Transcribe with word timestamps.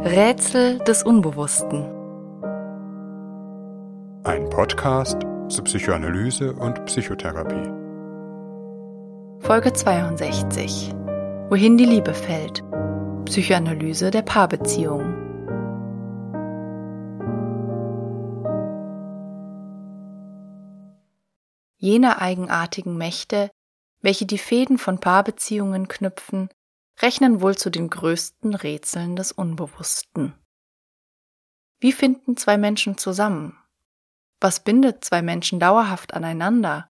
Rätsel 0.00 0.78
des 0.78 1.02
Unbewussten. 1.02 1.82
Ein 4.22 4.48
Podcast 4.48 5.16
zur 5.48 5.64
Psychoanalyse 5.64 6.52
und 6.52 6.84
Psychotherapie. 6.84 7.68
Folge 9.40 9.72
62. 9.72 10.94
Wohin 11.48 11.76
die 11.76 11.84
Liebe 11.84 12.14
fällt. 12.14 12.62
Psychoanalyse 13.24 14.12
der 14.12 14.22
Paarbeziehung. 14.22 15.02
Jene 21.76 22.20
eigenartigen 22.20 22.96
Mächte, 22.96 23.50
welche 24.00 24.26
die 24.26 24.38
Fäden 24.38 24.78
von 24.78 25.00
Paarbeziehungen 25.00 25.88
knüpfen, 25.88 26.50
rechnen 27.00 27.40
wohl 27.40 27.56
zu 27.56 27.70
den 27.70 27.90
größten 27.90 28.54
Rätseln 28.54 29.16
des 29.16 29.32
Unbewussten. 29.32 30.34
Wie 31.80 31.92
finden 31.92 32.36
zwei 32.36 32.58
Menschen 32.58 32.98
zusammen? 32.98 33.56
Was 34.40 34.64
bindet 34.64 35.04
zwei 35.04 35.22
Menschen 35.22 35.60
dauerhaft 35.60 36.14
aneinander? 36.14 36.88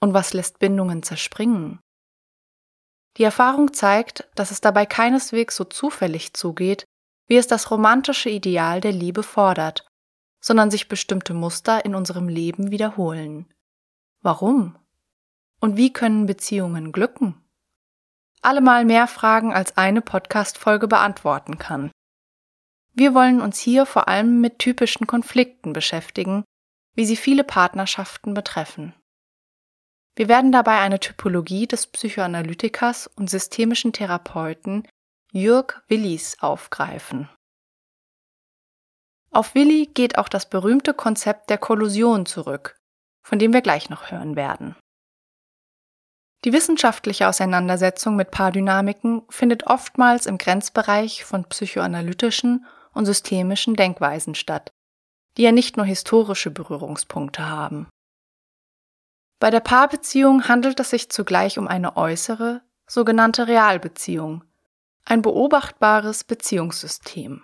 Und 0.00 0.14
was 0.14 0.32
lässt 0.32 0.58
Bindungen 0.58 1.02
zerspringen? 1.02 1.80
Die 3.18 3.24
Erfahrung 3.24 3.72
zeigt, 3.72 4.28
dass 4.34 4.50
es 4.50 4.60
dabei 4.60 4.86
keineswegs 4.86 5.54
so 5.54 5.64
zufällig 5.64 6.32
zugeht, 6.32 6.84
wie 7.26 7.36
es 7.36 7.46
das 7.46 7.70
romantische 7.70 8.30
Ideal 8.30 8.80
der 8.80 8.92
Liebe 8.92 9.22
fordert, 9.22 9.86
sondern 10.40 10.70
sich 10.70 10.88
bestimmte 10.88 11.34
Muster 11.34 11.84
in 11.84 11.94
unserem 11.94 12.28
Leben 12.28 12.70
wiederholen. 12.70 13.52
Warum? 14.22 14.78
Und 15.60 15.76
wie 15.76 15.92
können 15.92 16.26
Beziehungen 16.26 16.90
glücken? 16.90 17.41
Allemal 18.42 18.84
mehr 18.84 19.06
Fragen 19.06 19.52
als 19.54 19.76
eine 19.76 20.02
Podcast-Folge 20.02 20.88
beantworten 20.88 21.58
kann. 21.58 21.92
Wir 22.92 23.14
wollen 23.14 23.40
uns 23.40 23.60
hier 23.60 23.86
vor 23.86 24.08
allem 24.08 24.40
mit 24.40 24.58
typischen 24.58 25.06
Konflikten 25.06 25.72
beschäftigen, 25.72 26.44
wie 26.94 27.06
sie 27.06 27.16
viele 27.16 27.44
Partnerschaften 27.44 28.34
betreffen. 28.34 28.94
Wir 30.16 30.28
werden 30.28 30.50
dabei 30.50 30.80
eine 30.80 30.98
Typologie 30.98 31.68
des 31.68 31.86
Psychoanalytikers 31.86 33.06
und 33.06 33.30
systemischen 33.30 33.92
Therapeuten 33.92 34.86
Jürg 35.32 35.82
Willis 35.88 36.36
aufgreifen. 36.40 37.30
Auf 39.30 39.54
Willi 39.54 39.86
geht 39.86 40.18
auch 40.18 40.28
das 40.28 40.50
berühmte 40.50 40.92
Konzept 40.92 41.48
der 41.48 41.58
Kollusion 41.58 42.26
zurück, 42.26 42.76
von 43.22 43.38
dem 43.38 43.52
wir 43.54 43.62
gleich 43.62 43.88
noch 43.88 44.10
hören 44.10 44.36
werden. 44.36 44.76
Die 46.44 46.52
wissenschaftliche 46.52 47.28
Auseinandersetzung 47.28 48.16
mit 48.16 48.32
Paardynamiken 48.32 49.22
findet 49.28 49.66
oftmals 49.66 50.26
im 50.26 50.38
Grenzbereich 50.38 51.24
von 51.24 51.44
psychoanalytischen 51.44 52.66
und 52.92 53.06
systemischen 53.06 53.74
Denkweisen 53.74 54.34
statt, 54.34 54.72
die 55.36 55.42
ja 55.42 55.52
nicht 55.52 55.76
nur 55.76 55.86
historische 55.86 56.50
Berührungspunkte 56.50 57.48
haben. 57.48 57.88
Bei 59.38 59.50
der 59.50 59.60
Paarbeziehung 59.60 60.48
handelt 60.48 60.78
es 60.80 60.90
sich 60.90 61.10
zugleich 61.10 61.58
um 61.58 61.68
eine 61.68 61.96
äußere, 61.96 62.62
sogenannte 62.88 63.46
Realbeziehung, 63.46 64.44
ein 65.04 65.22
beobachtbares 65.22 66.24
Beziehungssystem. 66.24 67.42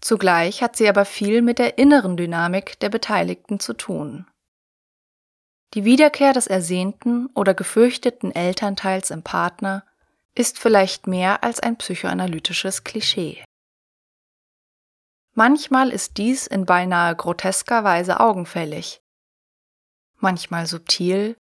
Zugleich 0.00 0.62
hat 0.62 0.76
sie 0.76 0.88
aber 0.88 1.04
viel 1.04 1.42
mit 1.42 1.58
der 1.58 1.78
inneren 1.78 2.16
Dynamik 2.16 2.78
der 2.80 2.88
Beteiligten 2.88 3.58
zu 3.58 3.74
tun. 3.74 4.26
Die 5.74 5.84
Wiederkehr 5.84 6.32
des 6.32 6.46
ersehnten 6.46 7.26
oder 7.34 7.52
gefürchteten 7.54 8.34
Elternteils 8.34 9.10
im 9.10 9.22
Partner 9.22 9.84
ist 10.34 10.58
vielleicht 10.58 11.06
mehr 11.06 11.42
als 11.44 11.60
ein 11.60 11.76
psychoanalytisches 11.76 12.84
Klischee. 12.84 13.44
Manchmal 15.34 15.90
ist 15.90 16.16
dies 16.16 16.46
in 16.46 16.64
beinahe 16.64 17.14
grotesker 17.14 17.84
Weise 17.84 18.18
augenfällig, 18.20 19.00
manchmal 20.16 20.66
subtil, 20.66 21.36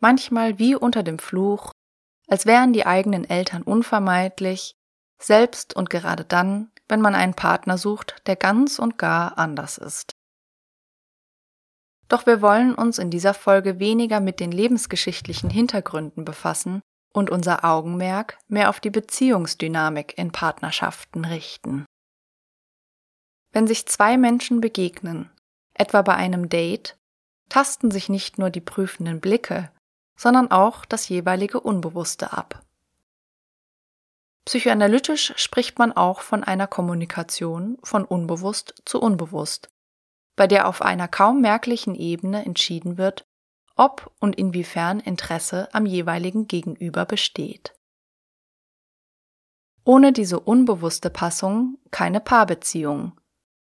manchmal 0.00 0.58
wie 0.58 0.74
unter 0.74 1.02
dem 1.02 1.18
Fluch, 1.18 1.72
als 2.28 2.46
wären 2.46 2.72
die 2.72 2.86
eigenen 2.86 3.28
Eltern 3.28 3.62
unvermeidlich, 3.62 4.74
selbst 5.18 5.74
und 5.74 5.90
gerade 5.90 6.24
dann, 6.24 6.70
wenn 6.88 7.00
man 7.00 7.14
einen 7.14 7.34
Partner 7.34 7.78
sucht, 7.78 8.22
der 8.26 8.36
ganz 8.36 8.78
und 8.78 8.98
gar 8.98 9.38
anders 9.38 9.78
ist. 9.78 10.12
Doch 12.08 12.26
wir 12.26 12.42
wollen 12.42 12.74
uns 12.74 12.98
in 12.98 13.10
dieser 13.10 13.34
Folge 13.34 13.78
weniger 13.78 14.20
mit 14.20 14.40
den 14.40 14.52
lebensgeschichtlichen 14.52 15.50
Hintergründen 15.50 16.24
befassen 16.24 16.82
und 17.12 17.30
unser 17.30 17.64
Augenmerk 17.64 18.38
mehr 18.48 18.68
auf 18.68 18.80
die 18.80 18.90
Beziehungsdynamik 18.90 20.16
in 20.18 20.32
Partnerschaften 20.32 21.24
richten. 21.24 21.84
Wenn 23.52 23.66
sich 23.66 23.86
zwei 23.86 24.16
Menschen 24.16 24.60
begegnen, 24.60 25.30
etwa 25.74 26.02
bei 26.02 26.14
einem 26.14 26.48
Date, 26.48 26.96
tasten 27.48 27.90
sich 27.90 28.08
nicht 28.08 28.38
nur 28.38 28.50
die 28.50 28.60
prüfenden 28.60 29.20
Blicke, 29.20 29.70
sondern 30.16 30.50
auch 30.50 30.84
das 30.84 31.08
jeweilige 31.08 31.60
Unbewusste 31.60 32.32
ab. 32.32 32.62
Psychoanalytisch 34.44 35.34
spricht 35.36 35.78
man 35.78 35.92
auch 35.92 36.20
von 36.20 36.42
einer 36.42 36.66
Kommunikation 36.66 37.78
von 37.82 38.04
unbewusst 38.04 38.74
zu 38.84 39.00
unbewusst, 39.00 39.70
bei 40.36 40.46
der 40.46 40.68
auf 40.68 40.82
einer 40.82 41.08
kaum 41.08 41.40
merklichen 41.40 41.94
Ebene 41.94 42.44
entschieden 42.44 42.98
wird, 42.98 43.24
ob 43.76 44.12
und 44.20 44.36
inwiefern 44.36 45.00
Interesse 45.00 45.68
am 45.72 45.86
jeweiligen 45.86 46.46
Gegenüber 46.46 47.04
besteht. 47.04 47.74
Ohne 49.84 50.12
diese 50.12 50.38
unbewusste 50.38 51.10
Passung 51.10 51.78
keine 51.90 52.20
Paarbeziehung, 52.20 53.20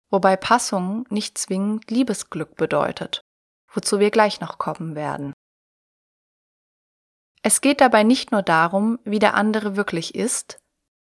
wobei 0.10 0.38
Passung 0.38 1.06
nicht 1.10 1.38
zwingend 1.38 1.92
Liebesglück 1.92 2.56
bedeutet, 2.56 3.22
wozu 3.72 4.00
wir 4.00 4.12
gleich 4.12 4.40
noch 4.40 4.58
kommen 4.58 4.96
werden. 4.96 5.34
Es 7.42 7.62
geht 7.62 7.82
dabei 7.82 8.04
nicht 8.04 8.32
nur 8.32 8.42
darum, 8.42 8.98
wie 9.04 9.20
der 9.20 9.36
andere 9.36 9.76
wirklich 9.76 10.16
ist, 10.16 10.58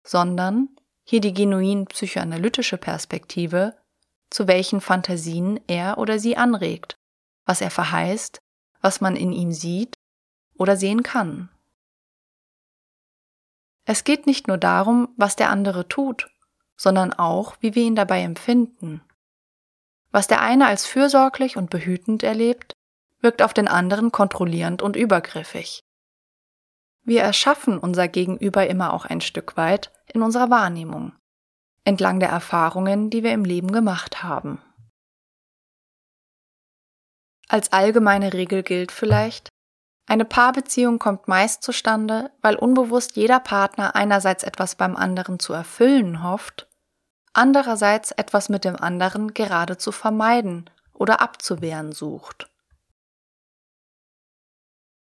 sondern, 0.04 0.70
hier 1.06 1.22
die 1.22 1.34
genuin 1.34 1.86
psychoanalytische 1.86 2.78
Perspektive, 2.78 3.78
zu 4.34 4.48
welchen 4.48 4.82
Fantasien 4.82 5.60
er 5.68 5.98
oder 6.00 6.18
sie 6.18 6.36
anregt, 6.36 6.98
was 7.46 7.62
er 7.62 7.70
verheißt, 7.70 8.40
was 8.82 9.00
man 9.00 9.16
in 9.16 9.32
ihm 9.32 9.52
sieht 9.52 9.96
oder 10.56 10.76
sehen 10.76 11.04
kann. 11.04 11.50
Es 13.86 14.04
geht 14.04 14.26
nicht 14.26 14.48
nur 14.48 14.58
darum, 14.58 15.10
was 15.18 15.36
der 15.36 15.50
andere 15.50 15.88
tut, 15.88 16.32
sondern 16.76 17.14
auch, 17.14 17.58
wie 17.60 17.76
wir 17.76 17.84
ihn 17.84 17.96
dabei 17.96 18.22
empfinden. 18.22 19.02
Was 20.12 20.28
der 20.28 20.42
eine 20.42 20.68
als 20.68 20.86
fürsorglich 20.86 21.58
und 21.58 21.70
behütend 21.70 22.24
erlebt, 22.24 22.74
wirkt 23.20 23.42
auf 23.42 23.54
den 23.54 23.68
anderen 23.68 24.12
kontrollierend 24.12 24.82
und 24.82 24.96
übergriffig. 24.96 25.82
Wir 27.04 27.22
erschaffen 27.22 27.78
unser 27.78 28.08
Gegenüber 28.08 28.66
immer 28.68 28.94
auch 28.94 29.06
ein 29.06 29.22
Stück 29.22 29.58
weit 29.58 29.92
in 30.08 30.22
unserer 30.22 30.50
Wahrnehmung 30.50 31.14
entlang 31.84 32.20
der 32.20 32.30
Erfahrungen, 32.30 33.10
die 33.10 33.24
wir 33.24 33.34
im 33.34 33.46
Leben 33.46 33.72
gemacht 33.72 34.24
haben. 34.24 34.62
Als 37.48 37.72
allgemeine 37.72 38.34
Regel 38.34 38.64
gilt 38.64 38.92
vielleicht, 38.92 39.50
eine 40.06 40.26
Paarbeziehung 40.26 41.00
kommt 41.00 41.28
meist 41.28 41.64
zustande, 41.64 42.32
weil 42.42 42.56
unbewusst 42.56 43.16
jeder 43.16 43.40
Partner 43.40 43.96
einerseits 43.96 44.44
etwas 44.44 44.76
beim 44.76 44.96
anderen 44.96 45.40
zu 45.40 45.54
erfüllen 45.54 46.24
hofft, 46.24 46.68
andererseits 47.32 48.12
etwas 48.12 48.50
mit 48.50 48.66
dem 48.66 48.76
anderen 48.76 49.34
gerade 49.34 49.78
zu 49.78 49.92
vermeiden 49.92 50.70
oder 50.94 51.22
abzuwehren 51.22 51.92
sucht. 51.92 52.50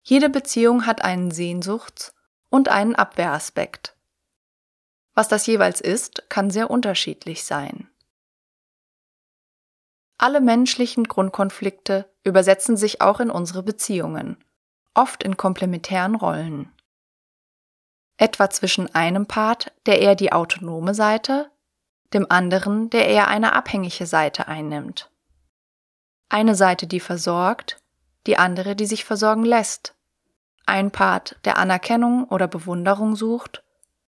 Jede 0.02 0.30
Beziehung 0.30 0.86
hat 0.86 1.02
einen 1.02 1.30
Sehnsuchts- 1.30 2.14
und 2.48 2.70
einen 2.70 2.94
Abwehraspekt. 2.94 3.97
Was 5.18 5.26
das 5.26 5.48
jeweils 5.48 5.80
ist, 5.80 6.30
kann 6.30 6.48
sehr 6.48 6.70
unterschiedlich 6.70 7.42
sein. 7.42 7.90
Alle 10.16 10.40
menschlichen 10.40 11.08
Grundkonflikte 11.08 12.08
übersetzen 12.22 12.76
sich 12.76 13.00
auch 13.00 13.18
in 13.18 13.28
unsere 13.28 13.64
Beziehungen, 13.64 14.36
oft 14.94 15.24
in 15.24 15.36
komplementären 15.36 16.14
Rollen. 16.14 16.72
Etwa 18.16 18.48
zwischen 18.48 18.94
einem 18.94 19.26
Part, 19.26 19.72
der 19.86 20.00
eher 20.00 20.14
die 20.14 20.30
autonome 20.30 20.94
Seite, 20.94 21.50
dem 22.14 22.30
anderen, 22.30 22.88
der 22.88 23.08
eher 23.08 23.26
eine 23.26 23.56
abhängige 23.56 24.06
Seite 24.06 24.46
einnimmt. 24.46 25.10
Eine 26.28 26.54
Seite, 26.54 26.86
die 26.86 27.00
versorgt, 27.00 27.82
die 28.28 28.36
andere, 28.36 28.76
die 28.76 28.86
sich 28.86 29.04
versorgen 29.04 29.44
lässt. 29.44 29.96
Ein 30.64 30.92
Part, 30.92 31.40
der 31.44 31.58
Anerkennung 31.58 32.28
oder 32.28 32.46
Bewunderung 32.46 33.16
sucht 33.16 33.64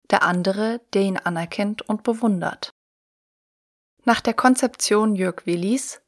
der 0.10 0.24
andere, 0.24 0.82
der 0.94 1.04
ihn 1.04 1.18
anerkennt 1.18 1.82
und 1.82 2.04
bewundert. 2.04 2.72
Nach 4.06 4.22
der 4.22 4.34
Konzeption 4.34 5.16
Jörg 5.16 5.46
Willis 5.46 6.02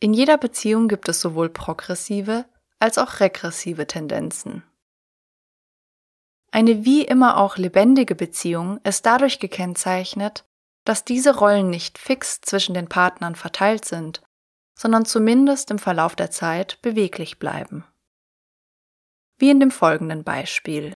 in 0.00 0.14
jeder 0.14 0.38
Beziehung 0.38 0.86
gibt 0.86 1.08
es 1.08 1.20
sowohl 1.20 1.48
progressive 1.48 2.44
als 2.78 2.98
auch 2.98 3.18
regressive 3.18 3.86
Tendenzen. 3.86 4.62
Eine 6.52 6.84
wie 6.84 7.02
immer 7.02 7.36
auch 7.36 7.56
lebendige 7.56 8.14
Beziehung 8.14 8.78
ist 8.84 9.04
dadurch 9.04 9.40
gekennzeichnet, 9.40 10.46
dass 10.84 11.04
diese 11.04 11.36
Rollen 11.36 11.68
nicht 11.68 11.98
fix 11.98 12.40
zwischen 12.40 12.74
den 12.74 12.88
Partnern 12.88 13.34
verteilt 13.34 13.84
sind, 13.84 14.22
sondern 14.74 15.04
zumindest 15.04 15.70
im 15.70 15.78
Verlauf 15.78 16.14
der 16.14 16.30
Zeit 16.30 16.80
beweglich 16.80 17.38
bleiben. 17.38 17.84
Wie 19.36 19.50
in 19.50 19.60
dem 19.60 19.70
folgenden 19.70 20.24
Beispiel. 20.24 20.94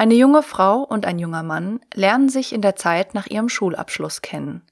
Eine 0.00 0.14
junge 0.14 0.42
Frau 0.42 0.78
und 0.78 1.04
ein 1.04 1.18
junger 1.18 1.42
Mann 1.42 1.78
lernen 1.92 2.30
sich 2.30 2.54
in 2.54 2.62
der 2.62 2.74
Zeit 2.74 3.12
nach 3.12 3.26
ihrem 3.26 3.50
Schulabschluss 3.50 4.22
kennen. 4.22 4.66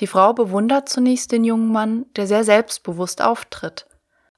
Die 0.00 0.08
Frau 0.08 0.32
bewundert 0.32 0.88
zunächst 0.88 1.30
den 1.30 1.44
jungen 1.44 1.70
Mann, 1.70 2.04
der 2.16 2.26
sehr 2.26 2.42
selbstbewusst 2.42 3.22
auftritt, 3.22 3.86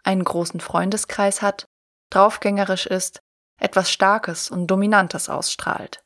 einen 0.02 0.22
großen 0.22 0.60
Freundeskreis 0.60 1.40
hat, 1.40 1.66
draufgängerisch 2.10 2.86
ist, 2.86 3.22
etwas 3.58 3.90
Starkes 3.90 4.50
und 4.50 4.66
Dominantes 4.66 5.30
ausstrahlt. 5.30 6.04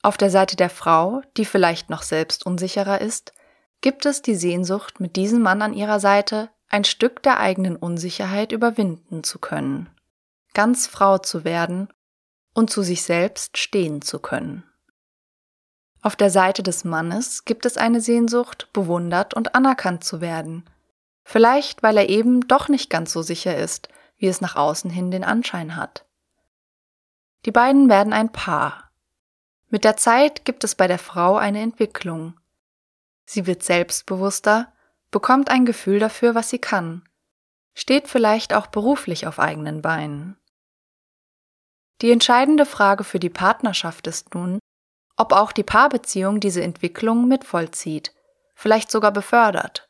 Auf 0.00 0.16
der 0.16 0.30
Seite 0.30 0.56
der 0.56 0.70
Frau, 0.70 1.20
die 1.36 1.44
vielleicht 1.44 1.90
noch 1.90 2.00
selbst 2.00 2.46
unsicherer 2.46 3.02
ist, 3.02 3.34
gibt 3.82 4.06
es 4.06 4.22
die 4.22 4.34
Sehnsucht, 4.34 4.98
mit 4.98 5.14
diesem 5.14 5.42
Mann 5.42 5.60
an 5.60 5.74
ihrer 5.74 6.00
Seite 6.00 6.48
ein 6.70 6.84
Stück 6.84 7.22
der 7.22 7.38
eigenen 7.38 7.76
Unsicherheit 7.76 8.52
überwinden 8.52 9.24
zu 9.24 9.38
können, 9.38 9.90
ganz 10.54 10.86
Frau 10.86 11.18
zu 11.18 11.44
werden 11.44 11.90
und 12.58 12.70
zu 12.70 12.82
sich 12.82 13.04
selbst 13.04 13.56
stehen 13.56 14.02
zu 14.02 14.18
können. 14.18 14.64
Auf 16.02 16.16
der 16.16 16.28
Seite 16.28 16.64
des 16.64 16.84
Mannes 16.84 17.44
gibt 17.44 17.64
es 17.64 17.76
eine 17.76 18.00
Sehnsucht, 18.00 18.68
bewundert 18.72 19.32
und 19.32 19.54
anerkannt 19.54 20.02
zu 20.02 20.20
werden, 20.20 20.68
vielleicht 21.22 21.84
weil 21.84 21.96
er 21.96 22.08
eben 22.08 22.48
doch 22.48 22.68
nicht 22.68 22.90
ganz 22.90 23.12
so 23.12 23.22
sicher 23.22 23.56
ist, 23.56 23.88
wie 24.16 24.26
es 24.26 24.40
nach 24.40 24.56
außen 24.56 24.90
hin 24.90 25.12
den 25.12 25.22
Anschein 25.22 25.76
hat. 25.76 26.04
Die 27.44 27.52
beiden 27.52 27.88
werden 27.88 28.12
ein 28.12 28.32
Paar. 28.32 28.90
Mit 29.68 29.84
der 29.84 29.96
Zeit 29.96 30.44
gibt 30.44 30.64
es 30.64 30.74
bei 30.74 30.88
der 30.88 30.98
Frau 30.98 31.36
eine 31.36 31.60
Entwicklung. 31.60 32.40
Sie 33.24 33.46
wird 33.46 33.62
selbstbewusster, 33.62 34.72
bekommt 35.12 35.48
ein 35.48 35.64
Gefühl 35.64 36.00
dafür, 36.00 36.34
was 36.34 36.50
sie 36.50 36.58
kann, 36.58 37.08
steht 37.72 38.08
vielleicht 38.08 38.52
auch 38.52 38.66
beruflich 38.66 39.28
auf 39.28 39.38
eigenen 39.38 39.80
Beinen. 39.80 40.36
Die 42.00 42.12
entscheidende 42.12 42.64
Frage 42.64 43.02
für 43.02 43.18
die 43.18 43.30
Partnerschaft 43.30 44.06
ist 44.06 44.34
nun, 44.34 44.60
ob 45.16 45.32
auch 45.32 45.50
die 45.50 45.64
Paarbeziehung 45.64 46.38
diese 46.38 46.62
Entwicklung 46.62 47.26
mitvollzieht, 47.26 48.14
vielleicht 48.54 48.90
sogar 48.90 49.10
befördert. 49.12 49.88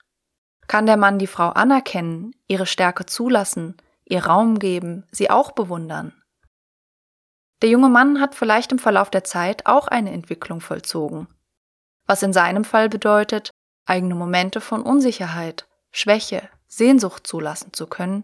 Kann 0.67 0.87
der 0.87 0.97
Mann 0.97 1.19
die 1.19 1.27
Frau 1.27 1.49
anerkennen, 1.51 2.35
ihre 2.47 2.67
Stärke 2.67 3.05
zulassen, 3.07 3.77
ihr 4.05 4.25
Raum 4.25 4.59
geben, 4.59 5.07
sie 5.11 5.31
auch 5.31 5.53
bewundern? 5.53 6.15
Der 7.61 7.69
junge 7.69 7.89
Mann 7.89 8.21
hat 8.21 8.35
vielleicht 8.35 8.73
im 8.73 8.79
Verlauf 8.79 9.11
der 9.11 9.25
Zeit 9.25 9.67
auch 9.67 9.89
eine 9.89 10.13
Entwicklung 10.13 10.61
vollzogen, 10.61 11.27
was 12.07 12.23
in 12.23 12.33
seinem 12.33 12.65
Fall 12.65 12.89
bedeutet, 12.89 13.51
eigene 13.85 14.15
Momente 14.15 14.61
von 14.61 14.83
Unsicherheit, 14.83 15.67
Schwäche, 15.91 16.49
Sehnsucht 16.69 17.27
zulassen 17.27 17.73
zu 17.73 17.87
können, 17.87 18.23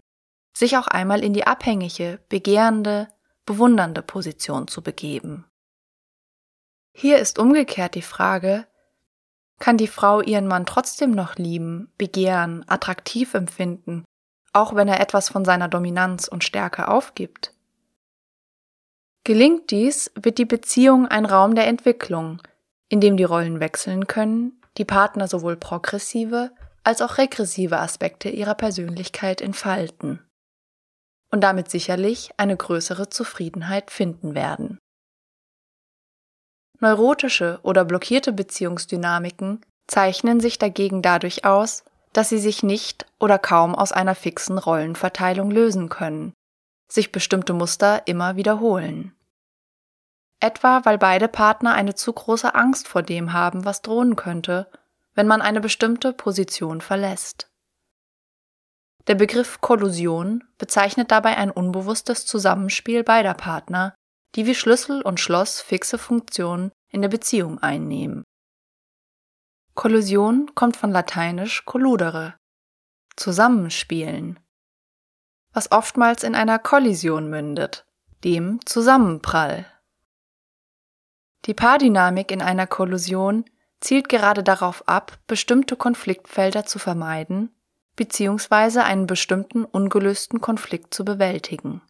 sich 0.55 0.77
auch 0.77 0.87
einmal 0.87 1.23
in 1.23 1.33
die 1.33 1.45
abhängige, 1.45 2.19
begehrende, 2.29 3.09
bewundernde 3.45 4.01
Position 4.01 4.67
zu 4.67 4.81
begeben. 4.81 5.45
Hier 6.93 7.19
ist 7.19 7.39
umgekehrt 7.39 7.95
die 7.95 8.01
Frage, 8.01 8.65
kann 9.59 9.77
die 9.77 9.87
Frau 9.87 10.21
ihren 10.21 10.47
Mann 10.47 10.65
trotzdem 10.65 11.11
noch 11.11 11.35
lieben, 11.35 11.91
begehren, 11.97 12.65
attraktiv 12.67 13.33
empfinden, 13.33 14.03
auch 14.53 14.75
wenn 14.75 14.87
er 14.87 14.99
etwas 14.99 15.29
von 15.29 15.45
seiner 15.45 15.67
Dominanz 15.67 16.27
und 16.27 16.43
Stärke 16.43 16.87
aufgibt? 16.87 17.53
Gelingt 19.23 19.71
dies, 19.71 20.11
wird 20.15 20.37
die 20.37 20.45
Beziehung 20.45 21.07
ein 21.07 21.25
Raum 21.25 21.55
der 21.55 21.67
Entwicklung, 21.67 22.41
in 22.89 23.01
dem 23.01 23.17
die 23.17 23.23
Rollen 23.23 23.59
wechseln 23.59 24.07
können, 24.07 24.61
die 24.77 24.85
Partner 24.85 25.27
sowohl 25.27 25.55
progressive 25.55 26.51
als 26.83 27.01
auch 27.01 27.17
regressive 27.17 27.79
Aspekte 27.79 28.29
ihrer 28.29 28.55
Persönlichkeit 28.55 29.41
entfalten 29.41 30.24
und 31.35 31.41
damit 31.41 31.69
sicherlich 31.69 32.29
eine 32.37 32.55
größere 32.55 33.09
Zufriedenheit 33.09 33.91
finden 33.91 34.35
werden. 34.35 34.79
Neurotische 36.79 37.59
oder 37.61 37.83
blockierte 37.83 38.31
Beziehungsdynamiken 38.31 39.59
zeichnen 39.85 40.39
sich 40.39 40.59
dagegen 40.59 41.01
dadurch 41.01 41.43
aus, 41.43 41.83
dass 42.13 42.29
sie 42.29 42.39
sich 42.39 42.63
nicht 42.63 43.05
oder 43.19 43.37
kaum 43.37 43.75
aus 43.75 43.91
einer 43.91 44.15
fixen 44.15 44.57
Rollenverteilung 44.57 45.51
lösen 45.51 45.89
können, 45.89 46.31
sich 46.89 47.11
bestimmte 47.11 47.51
Muster 47.51 48.07
immer 48.07 48.37
wiederholen. 48.37 49.13
Etwa 50.39 50.85
weil 50.85 50.97
beide 50.97 51.27
Partner 51.27 51.73
eine 51.73 51.95
zu 51.95 52.13
große 52.13 52.55
Angst 52.55 52.87
vor 52.87 53.03
dem 53.03 53.33
haben, 53.33 53.65
was 53.65 53.81
drohen 53.81 54.15
könnte, 54.15 54.71
wenn 55.15 55.27
man 55.27 55.41
eine 55.41 55.59
bestimmte 55.59 56.13
Position 56.13 56.79
verlässt. 56.79 57.51
Der 59.07 59.15
Begriff 59.15 59.61
Kollusion 59.61 60.43
bezeichnet 60.57 61.11
dabei 61.11 61.37
ein 61.37 61.51
unbewusstes 61.51 62.25
Zusammenspiel 62.25 63.03
beider 63.03 63.35
Partner, 63.35 63.95
die 64.33 64.47
wie 64.47 64.55
Schlüssel 64.55 65.01
und 65.01 65.19
Schloss 65.19 65.61
fixe 65.61 65.97
Funktionen 65.97 66.71
in 66.89 67.01
der 67.01 67.09
Beziehung 67.09 67.59
einnehmen. 67.59 68.23
Kollusion 69.75 70.55
kommt 70.55 70.75
von 70.75 70.89
lateinisch 70.89 71.65
colludere, 71.65 72.35
zusammenspielen, 73.15 74.39
was 75.53 75.71
oftmals 75.71 76.23
in 76.23 76.33
einer 76.33 76.57
Kollision 76.57 77.29
mündet, 77.29 77.85
dem 78.23 78.65
Zusammenprall. 78.65 79.71
Die 81.45 81.53
Paardynamik 81.53 82.31
in 82.31 82.41
einer 82.41 82.65
Kollusion 82.65 83.45
zielt 83.81 84.09
gerade 84.09 84.41
darauf 84.41 84.87
ab, 84.87 85.19
bestimmte 85.27 85.75
Konfliktfelder 85.75 86.65
zu 86.65 86.79
vermeiden 86.79 87.55
bzw. 87.95 88.79
einen 88.79 89.07
bestimmten 89.07 89.65
ungelösten 89.65 90.41
Konflikt 90.41 90.93
zu 90.93 91.05
bewältigen. 91.05 91.81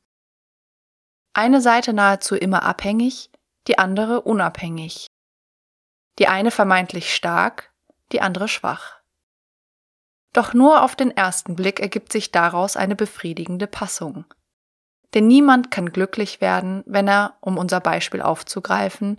Eine 1.34 1.62
Seite 1.62 1.94
nahezu 1.94 2.36
immer 2.36 2.63
abhängig, 2.63 3.30
die 3.68 3.78
andere 3.78 4.22
unabhängig. 4.22 5.07
Die 6.19 6.28
eine 6.28 6.52
vermeintlich 6.52 7.13
stark, 7.13 7.74
die 8.12 8.22
andere 8.22 8.48
schwach. 8.48 9.02
Doch 10.31 10.54
nur 10.54 10.84
auf 10.84 10.96
den 10.96 11.12
ersten 11.12 11.56
Blick 11.56 11.80
ergibt 11.80 12.12
sich 12.12 12.31
daraus 12.31 12.78
eine 12.78 12.96
befriedigende 12.96 13.68
Passung. 13.68 14.25
Denn 15.13 15.28
niemand 15.28 15.72
kann 15.72 15.92
glücklich 15.92 16.42
werden, 16.42 16.84
wenn 16.86 17.08
er, 17.08 17.38
um 17.42 17.58
unser 17.58 17.80
Beispiel 17.80 18.22
aufzugreifen, 18.22 19.18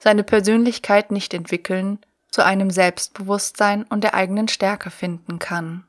seine 0.00 0.24
Persönlichkeit 0.24 1.10
nicht 1.10 1.34
entwickeln, 1.34 2.00
zu 2.30 2.44
einem 2.44 2.70
Selbstbewusstsein 2.70 3.84
und 3.84 4.04
der 4.04 4.14
eigenen 4.14 4.48
Stärke 4.48 4.90
finden 4.90 5.38
kann. 5.38 5.87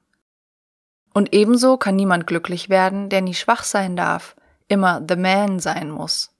Und 1.13 1.33
ebenso 1.33 1.77
kann 1.77 1.95
niemand 1.95 2.27
glücklich 2.27 2.69
werden, 2.69 3.09
der 3.09 3.21
nie 3.21 3.33
schwach 3.33 3.63
sein 3.63 3.95
darf, 3.95 4.35
immer 4.67 5.01
the 5.07 5.15
man 5.15 5.59
sein 5.59 5.89
muss. 5.89 6.31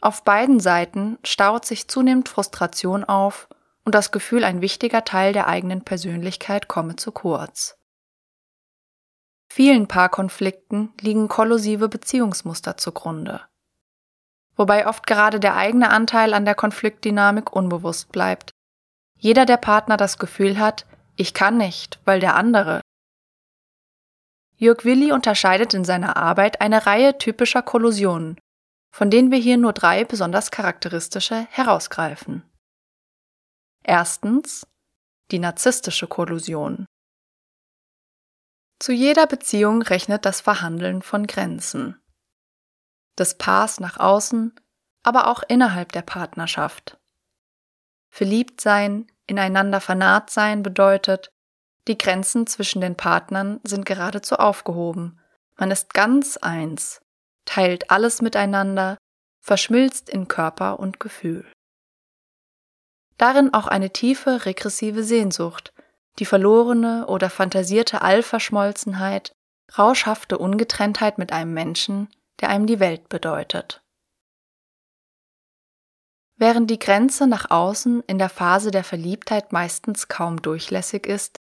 Auf 0.00 0.24
beiden 0.24 0.60
Seiten 0.60 1.18
staut 1.24 1.64
sich 1.64 1.88
zunehmend 1.88 2.28
Frustration 2.28 3.04
auf 3.04 3.48
und 3.84 3.94
das 3.94 4.12
Gefühl, 4.12 4.44
ein 4.44 4.60
wichtiger 4.60 5.04
Teil 5.04 5.32
der 5.32 5.46
eigenen 5.46 5.82
Persönlichkeit 5.82 6.68
komme 6.68 6.96
zu 6.96 7.12
kurz. 7.12 7.76
Vielen 9.48 9.86
Paarkonflikten 9.86 10.92
liegen 11.00 11.28
kollusive 11.28 11.88
Beziehungsmuster 11.88 12.76
zugrunde 12.76 13.42
wobei 14.56 14.86
oft 14.86 15.06
gerade 15.06 15.40
der 15.40 15.56
eigene 15.56 15.90
Anteil 15.90 16.34
an 16.34 16.44
der 16.44 16.54
Konfliktdynamik 16.54 17.52
unbewusst 17.52 18.12
bleibt. 18.12 18.52
Jeder 19.18 19.46
der 19.46 19.56
Partner 19.56 19.96
das 19.96 20.18
Gefühl 20.18 20.58
hat, 20.58 20.86
ich 21.16 21.34
kann 21.34 21.56
nicht, 21.56 21.98
weil 22.04 22.20
der 22.20 22.34
andere. 22.34 22.80
Jörg 24.64 24.84
Willi 24.84 25.12
unterscheidet 25.12 25.74
in 25.74 25.84
seiner 25.84 26.16
Arbeit 26.16 26.62
eine 26.62 26.86
Reihe 26.86 27.18
typischer 27.18 27.60
Kollusionen, 27.60 28.40
von 28.90 29.10
denen 29.10 29.30
wir 29.30 29.38
hier 29.38 29.58
nur 29.58 29.74
drei 29.74 30.04
besonders 30.04 30.50
charakteristische 30.50 31.46
herausgreifen. 31.50 32.42
Erstens 33.82 34.66
die 35.30 35.38
narzisstische 35.38 36.06
Kollusion. 36.06 36.86
Zu 38.78 38.92
jeder 38.92 39.26
Beziehung 39.26 39.82
rechnet 39.82 40.24
das 40.24 40.40
Verhandeln 40.40 41.02
von 41.02 41.26
Grenzen 41.26 42.00
des 43.18 43.36
Paars 43.36 43.80
nach 43.80 43.98
außen, 43.98 44.54
aber 45.02 45.28
auch 45.28 45.42
innerhalb 45.46 45.92
der 45.92 46.02
Partnerschaft. 46.02 46.98
Verliebt 48.10 48.62
sein, 48.62 49.06
ineinander 49.26 49.80
vernarrt 49.80 50.30
sein 50.30 50.62
bedeutet, 50.62 51.33
die 51.86 51.98
Grenzen 51.98 52.46
zwischen 52.46 52.80
den 52.80 52.96
Partnern 52.96 53.60
sind 53.64 53.84
geradezu 53.84 54.36
aufgehoben. 54.36 55.20
Man 55.56 55.70
ist 55.70 55.92
ganz 55.92 56.36
eins, 56.36 57.00
teilt 57.44 57.90
alles 57.90 58.22
miteinander, 58.22 58.96
verschmilzt 59.40 60.08
in 60.08 60.28
Körper 60.28 60.78
und 60.78 61.00
Gefühl. 61.00 61.44
Darin 63.18 63.52
auch 63.54 63.66
eine 63.66 63.90
tiefe 63.90 64.46
regressive 64.46 65.04
Sehnsucht, 65.04 65.72
die 66.18 66.24
verlorene 66.24 67.06
oder 67.06 67.30
fantasierte 67.30 68.02
Allverschmolzenheit, 68.02 69.32
rauschhafte 69.76 70.38
Ungetrenntheit 70.38 71.18
mit 71.18 71.32
einem 71.32 71.52
Menschen, 71.52 72.08
der 72.40 72.48
einem 72.48 72.66
die 72.66 72.80
Welt 72.80 73.08
bedeutet. 73.08 73.82
Während 76.36 76.70
die 76.70 76.78
Grenze 76.78 77.26
nach 77.26 77.50
außen 77.50 78.02
in 78.06 78.18
der 78.18 78.28
Phase 78.28 78.70
der 78.70 78.84
Verliebtheit 78.84 79.52
meistens 79.52 80.08
kaum 80.08 80.42
durchlässig 80.42 81.06
ist, 81.06 81.38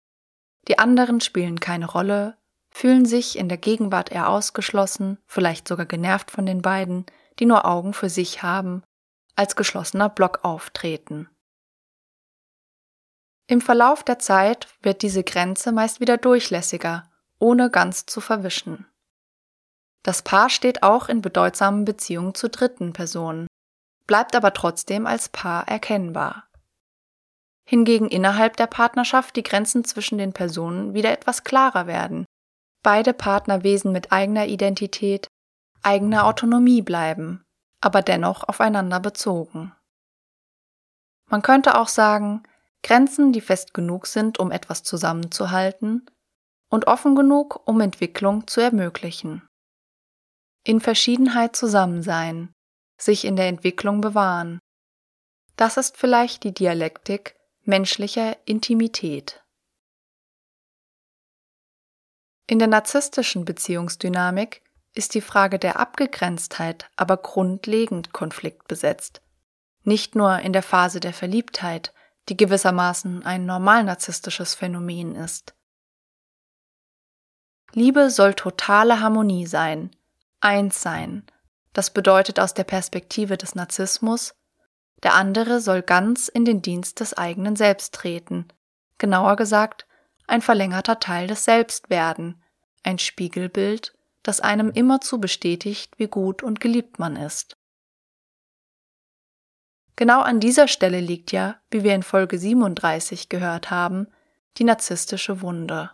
die 0.67 0.79
anderen 0.79 1.21
spielen 1.21 1.59
keine 1.59 1.85
Rolle, 1.85 2.37
fühlen 2.69 3.05
sich 3.05 3.37
in 3.37 3.49
der 3.49 3.57
Gegenwart 3.57 4.11
eher 4.11 4.29
ausgeschlossen, 4.29 5.17
vielleicht 5.25 5.67
sogar 5.67 5.85
genervt 5.85 6.31
von 6.31 6.45
den 6.45 6.61
beiden, 6.61 7.05
die 7.39 7.45
nur 7.45 7.65
Augen 7.65 7.93
für 7.93 8.09
sich 8.09 8.43
haben, 8.43 8.83
als 9.35 9.55
geschlossener 9.55 10.09
Block 10.09 10.39
auftreten. 10.43 11.29
Im 13.47 13.59
Verlauf 13.59 14.03
der 14.03 14.19
Zeit 14.19 14.67
wird 14.81 15.01
diese 15.01 15.23
Grenze 15.23 15.71
meist 15.71 15.99
wieder 15.99 16.17
durchlässiger, 16.17 17.11
ohne 17.39 17.69
ganz 17.69 18.05
zu 18.05 18.21
verwischen. 18.21 18.85
Das 20.03 20.21
Paar 20.21 20.49
steht 20.49 20.83
auch 20.83 21.09
in 21.09 21.21
bedeutsamen 21.21 21.85
Beziehungen 21.85 22.33
zu 22.33 22.49
dritten 22.49 22.93
Personen, 22.93 23.47
bleibt 24.07 24.35
aber 24.35 24.53
trotzdem 24.53 25.05
als 25.05 25.29
Paar 25.29 25.67
erkennbar. 25.67 26.47
Hingegen 27.71 28.09
innerhalb 28.09 28.57
der 28.57 28.67
Partnerschaft 28.67 29.37
die 29.37 29.43
Grenzen 29.43 29.85
zwischen 29.85 30.17
den 30.17 30.33
Personen 30.33 30.93
wieder 30.93 31.09
etwas 31.09 31.45
klarer 31.45 31.87
werden. 31.87 32.25
Beide 32.83 33.13
Partnerwesen 33.13 33.93
mit 33.93 34.11
eigener 34.11 34.47
Identität, 34.47 35.29
eigener 35.81 36.25
Autonomie 36.25 36.81
bleiben, 36.81 37.45
aber 37.79 38.01
dennoch 38.01 38.45
aufeinander 38.45 38.99
bezogen. 38.99 39.73
Man 41.29 41.43
könnte 41.43 41.79
auch 41.79 41.87
sagen, 41.87 42.43
Grenzen, 42.83 43.31
die 43.31 43.39
fest 43.39 43.73
genug 43.73 44.05
sind, 44.05 44.37
um 44.37 44.51
etwas 44.51 44.83
zusammenzuhalten, 44.83 46.05
und 46.69 46.87
offen 46.87 47.15
genug, 47.15 47.65
um 47.65 47.79
Entwicklung 47.79 48.47
zu 48.47 48.59
ermöglichen. 48.59 49.47
In 50.65 50.81
Verschiedenheit 50.81 51.55
zusammen 51.55 52.03
sein, 52.03 52.51
sich 52.97 53.23
in 53.23 53.37
der 53.37 53.47
Entwicklung 53.47 54.01
bewahren. 54.01 54.59
Das 55.55 55.77
ist 55.77 55.95
vielleicht 55.95 56.43
die 56.43 56.53
Dialektik 56.53 57.37
menschlicher 57.63 58.37
Intimität. 58.45 59.43
In 62.47 62.59
der 62.59 62.67
narzisstischen 62.67 63.45
Beziehungsdynamik 63.45 64.61
ist 64.93 65.13
die 65.13 65.21
Frage 65.21 65.57
der 65.57 65.79
Abgegrenztheit 65.79 66.89
aber 66.95 67.17
grundlegend 67.17 68.11
konfliktbesetzt. 68.13 69.21
Nicht 69.83 70.15
nur 70.15 70.39
in 70.39 70.53
der 70.53 70.63
Phase 70.63 70.99
der 70.99 71.13
Verliebtheit, 71.13 71.93
die 72.29 72.37
gewissermaßen 72.37 73.25
ein 73.25 73.45
normal 73.45 73.83
narzisstisches 73.83 74.53
Phänomen 74.53 75.15
ist. 75.15 75.55
Liebe 77.73 78.09
soll 78.09 78.33
totale 78.33 78.99
Harmonie 78.99 79.47
sein, 79.47 79.95
eins 80.41 80.81
sein. 80.81 81.25
Das 81.73 81.91
bedeutet 81.91 82.39
aus 82.39 82.53
der 82.53 82.65
Perspektive 82.65 83.37
des 83.37 83.55
Narzissmus, 83.55 84.35
der 85.03 85.15
andere 85.15 85.61
soll 85.61 85.81
ganz 85.81 86.27
in 86.27 86.45
den 86.45 86.61
Dienst 86.61 86.99
des 86.99 87.13
eigenen 87.13 87.55
Selbst 87.55 87.93
treten, 87.93 88.47
genauer 88.97 89.35
gesagt, 89.35 89.87
ein 90.27 90.41
verlängerter 90.41 90.99
Teil 90.99 91.27
des 91.27 91.43
Selbst 91.43 91.89
werden, 91.89 92.41
ein 92.83 92.99
Spiegelbild, 92.99 93.93
das 94.23 94.39
einem 94.39 94.71
immerzu 94.71 95.19
bestätigt, 95.19 95.97
wie 95.97 96.07
gut 96.07 96.43
und 96.43 96.59
geliebt 96.59 96.99
man 96.99 97.15
ist. 97.15 97.57
Genau 99.95 100.21
an 100.21 100.39
dieser 100.39 100.67
Stelle 100.67 100.99
liegt 100.99 101.31
ja, 101.31 101.59
wie 101.69 101.83
wir 101.83 101.93
in 101.93 102.03
Folge 102.03 102.37
37 102.37 103.29
gehört 103.29 103.71
haben, 103.71 104.07
die 104.57 104.63
narzisstische 104.63 105.41
Wunde. 105.41 105.91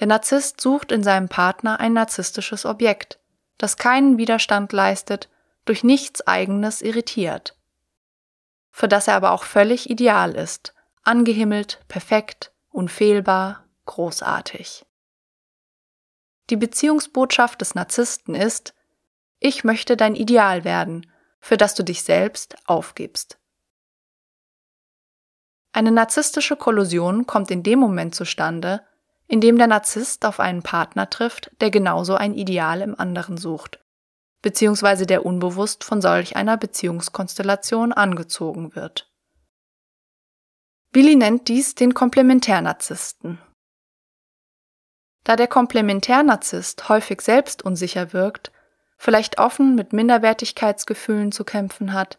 Der 0.00 0.06
Narzisst 0.06 0.60
sucht 0.60 0.90
in 0.90 1.02
seinem 1.02 1.28
Partner 1.28 1.80
ein 1.80 1.92
narzisstisches 1.92 2.66
Objekt, 2.66 3.20
das 3.58 3.76
keinen 3.76 4.18
Widerstand 4.18 4.72
leistet, 4.72 5.30
durch 5.64 5.84
nichts 5.84 6.26
eigenes 6.26 6.82
irritiert, 6.82 7.56
für 8.70 8.88
das 8.88 9.08
er 9.08 9.14
aber 9.14 9.32
auch 9.32 9.44
völlig 9.44 9.88
ideal 9.88 10.34
ist, 10.34 10.74
angehimmelt, 11.02 11.80
perfekt, 11.88 12.52
unfehlbar, 12.70 13.64
großartig. 13.86 14.84
Die 16.50 16.56
Beziehungsbotschaft 16.56 17.60
des 17.60 17.74
Narzissten 17.74 18.34
ist, 18.34 18.74
ich 19.38 19.64
möchte 19.64 19.96
dein 19.96 20.14
Ideal 20.14 20.64
werden, 20.64 21.10
für 21.40 21.56
das 21.56 21.74
du 21.74 21.82
dich 21.82 22.02
selbst 22.02 22.56
aufgibst. 22.66 23.38
Eine 25.72 25.90
narzisstische 25.90 26.56
Kollusion 26.56 27.26
kommt 27.26 27.50
in 27.50 27.62
dem 27.62 27.78
Moment 27.78 28.14
zustande, 28.14 28.86
in 29.26 29.40
dem 29.40 29.58
der 29.58 29.66
Narzisst 29.66 30.24
auf 30.24 30.40
einen 30.40 30.62
Partner 30.62 31.10
trifft, 31.10 31.50
der 31.60 31.70
genauso 31.70 32.14
ein 32.14 32.34
Ideal 32.34 32.80
im 32.80 32.98
anderen 32.98 33.36
sucht, 33.36 33.83
beziehungsweise 34.44 35.06
der 35.06 35.24
unbewusst 35.24 35.84
von 35.84 36.02
solch 36.02 36.36
einer 36.36 36.58
Beziehungskonstellation 36.58 37.94
angezogen 37.94 38.76
wird. 38.76 39.10
Willi 40.92 41.16
nennt 41.16 41.48
dies 41.48 41.74
den 41.74 41.94
Komplementärnarzissten. 41.94 43.38
Da 45.24 45.36
der 45.36 45.46
Komplementärnarzisst 45.46 46.90
häufig 46.90 47.22
selbst 47.22 47.64
unsicher 47.64 48.12
wirkt, 48.12 48.52
vielleicht 48.98 49.38
offen 49.38 49.74
mit 49.74 49.94
Minderwertigkeitsgefühlen 49.94 51.32
zu 51.32 51.44
kämpfen 51.44 51.94
hat, 51.94 52.18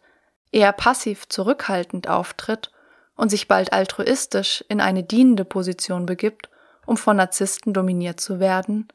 eher 0.50 0.72
passiv 0.72 1.28
zurückhaltend 1.28 2.08
auftritt 2.08 2.72
und 3.14 3.28
sich 3.28 3.46
bald 3.46 3.72
altruistisch 3.72 4.64
in 4.68 4.80
eine 4.80 5.04
dienende 5.04 5.44
Position 5.44 6.06
begibt, 6.06 6.50
um 6.86 6.96
von 6.96 7.18
Narzissten 7.18 7.72
dominiert 7.72 8.18
zu 8.18 8.40
werden, 8.40 8.88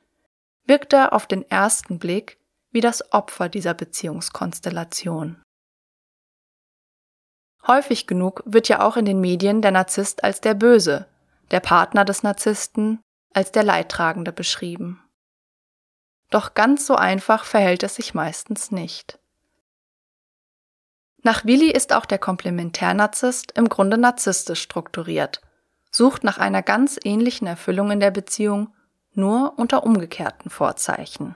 wirkt 0.65 0.91
er 0.91 1.13
auf 1.13 1.27
den 1.27 1.49
ersten 1.49 1.97
Blick 1.97 2.40
wie 2.71 2.81
das 2.81 3.11
Opfer 3.13 3.49
dieser 3.49 3.73
Beziehungskonstellation. 3.73 5.41
Häufig 7.67 8.07
genug 8.07 8.41
wird 8.45 8.67
ja 8.69 8.81
auch 8.81 8.97
in 8.97 9.05
den 9.05 9.21
Medien 9.21 9.61
der 9.61 9.71
Narzisst 9.71 10.23
als 10.23 10.41
der 10.41 10.55
Böse, 10.55 11.07
der 11.51 11.59
Partner 11.59 12.05
des 12.05 12.23
Narzissten 12.23 12.99
als 13.33 13.51
der 13.51 13.63
Leidtragende 13.63 14.31
beschrieben. 14.31 15.03
Doch 16.29 16.53
ganz 16.53 16.87
so 16.87 16.95
einfach 16.95 17.43
verhält 17.43 17.83
es 17.83 17.95
sich 17.95 18.13
meistens 18.13 18.71
nicht. 18.71 19.19
Nach 21.23 21.45
Willi 21.45 21.69
ist 21.69 21.93
auch 21.93 22.05
der 22.05 22.17
Komplementärnarzisst 22.17 23.51
im 23.51 23.69
Grunde 23.69 23.97
narzisstisch 23.97 24.61
strukturiert, 24.61 25.41
sucht 25.91 26.23
nach 26.23 26.39
einer 26.39 26.63
ganz 26.63 26.97
ähnlichen 27.03 27.45
Erfüllung 27.47 27.91
in 27.91 27.99
der 27.99 28.11
Beziehung, 28.11 28.73
nur 29.13 29.59
unter 29.59 29.83
umgekehrten 29.83 30.49
Vorzeichen. 30.49 31.35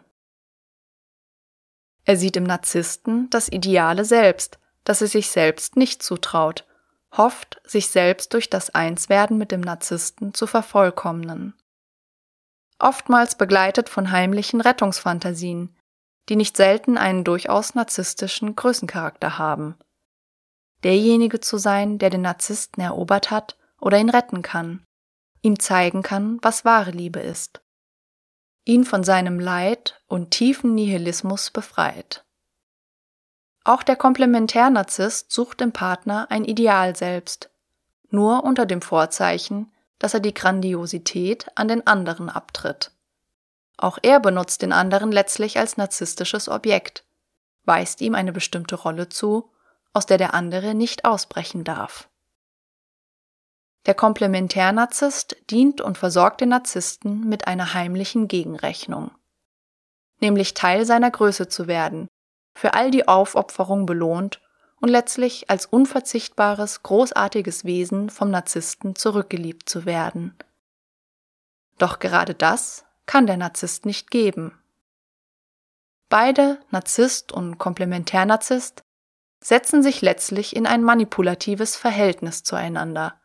Er 2.05 2.17
sieht 2.17 2.37
im 2.37 2.43
Narzissten 2.43 3.29
das 3.29 3.49
ideale 3.49 4.05
Selbst, 4.05 4.59
das 4.83 5.01
er 5.01 5.07
sich 5.07 5.29
selbst 5.29 5.75
nicht 5.75 6.01
zutraut, 6.01 6.65
hofft, 7.11 7.59
sich 7.65 7.89
selbst 7.89 8.33
durch 8.33 8.49
das 8.49 8.73
Einswerden 8.73 9.37
mit 9.37 9.51
dem 9.51 9.61
Narzissten 9.61 10.33
zu 10.33 10.47
vervollkommnen 10.47 11.55
oftmals 12.79 13.35
begleitet 13.35 13.89
von 13.89 14.11
heimlichen 14.11 14.61
Rettungsfantasien, 14.61 15.75
die 16.29 16.35
nicht 16.35 16.57
selten 16.57 16.97
einen 16.97 17.23
durchaus 17.23 17.75
narzisstischen 17.75 18.55
Größencharakter 18.55 19.37
haben. 19.37 19.75
Derjenige 20.83 21.39
zu 21.39 21.57
sein, 21.57 21.97
der 21.97 22.09
den 22.09 22.21
Narzissten 22.21 22.83
erobert 22.83 23.31
hat 23.31 23.57
oder 23.79 23.97
ihn 23.97 24.09
retten 24.09 24.41
kann, 24.41 24.83
ihm 25.41 25.59
zeigen 25.59 26.01
kann, 26.01 26.39
was 26.41 26.65
wahre 26.65 26.91
Liebe 26.91 27.19
ist, 27.19 27.61
ihn 28.65 28.83
von 28.83 29.03
seinem 29.03 29.39
Leid 29.39 30.01
und 30.07 30.31
tiefen 30.31 30.73
Nihilismus 30.75 31.51
befreit. 31.51 32.25
Auch 33.63 33.83
der 33.83 33.95
Komplementärnarzisst 33.95 35.31
sucht 35.31 35.61
im 35.61 35.71
Partner 35.71 36.27
ein 36.29 36.43
Ideal 36.45 36.95
selbst, 36.95 37.49
nur 38.09 38.43
unter 38.43 38.65
dem 38.65 38.81
Vorzeichen, 38.81 39.71
dass 39.99 40.13
er 40.13 40.19
die 40.19 40.33
Grandiosität 40.33 41.47
an 41.55 41.67
den 41.67 41.85
anderen 41.87 42.29
abtritt. 42.29 42.91
Auch 43.77 43.97
er 44.01 44.19
benutzt 44.19 44.61
den 44.61 44.71
anderen 44.71 45.11
letztlich 45.11 45.57
als 45.57 45.77
narzisstisches 45.77 46.49
Objekt, 46.49 47.05
weist 47.63 48.01
ihm 48.01 48.15
eine 48.15 48.31
bestimmte 48.31 48.75
Rolle 48.75 49.09
zu, 49.09 49.51
aus 49.93 50.05
der 50.05 50.17
der 50.17 50.33
andere 50.33 50.75
nicht 50.75 51.05
ausbrechen 51.05 51.63
darf. 51.63 52.09
Der 53.85 53.93
Komplementärnarzisst 53.93 55.37
dient 55.51 55.79
und 55.79 55.97
versorgt 55.97 56.41
den 56.41 56.49
Narzissten 56.49 57.27
mit 57.27 57.47
einer 57.47 57.73
heimlichen 57.73 58.27
Gegenrechnung, 58.27 59.11
nämlich 60.19 60.55
Teil 60.55 60.85
seiner 60.85 61.11
Größe 61.11 61.47
zu 61.47 61.67
werden, 61.67 62.07
für 62.55 62.73
all 62.73 62.89
die 62.89 63.07
Aufopferung 63.07 63.85
belohnt 63.85 64.41
und 64.81 64.89
letztlich 64.89 65.49
als 65.49 65.65
unverzichtbares, 65.67 66.83
großartiges 66.83 67.65
Wesen 67.65 68.09
vom 68.09 68.31
Narzissten 68.31 68.95
zurückgeliebt 68.95 69.69
zu 69.69 69.85
werden. 69.85 70.35
Doch 71.77 71.99
gerade 71.99 72.33
das 72.33 72.85
kann 73.05 73.27
der 73.27 73.37
Narzisst 73.37 73.85
nicht 73.85 74.09
geben. 74.09 74.57
Beide, 76.09 76.59
Narzisst 76.71 77.31
und 77.31 77.57
Komplementärnarzisst, 77.57 78.83
setzen 79.41 79.83
sich 79.83 80.01
letztlich 80.01 80.55
in 80.55 80.65
ein 80.65 80.81
manipulatives 80.81 81.75
Verhältnis 81.75 82.43
zueinander, 82.43 83.19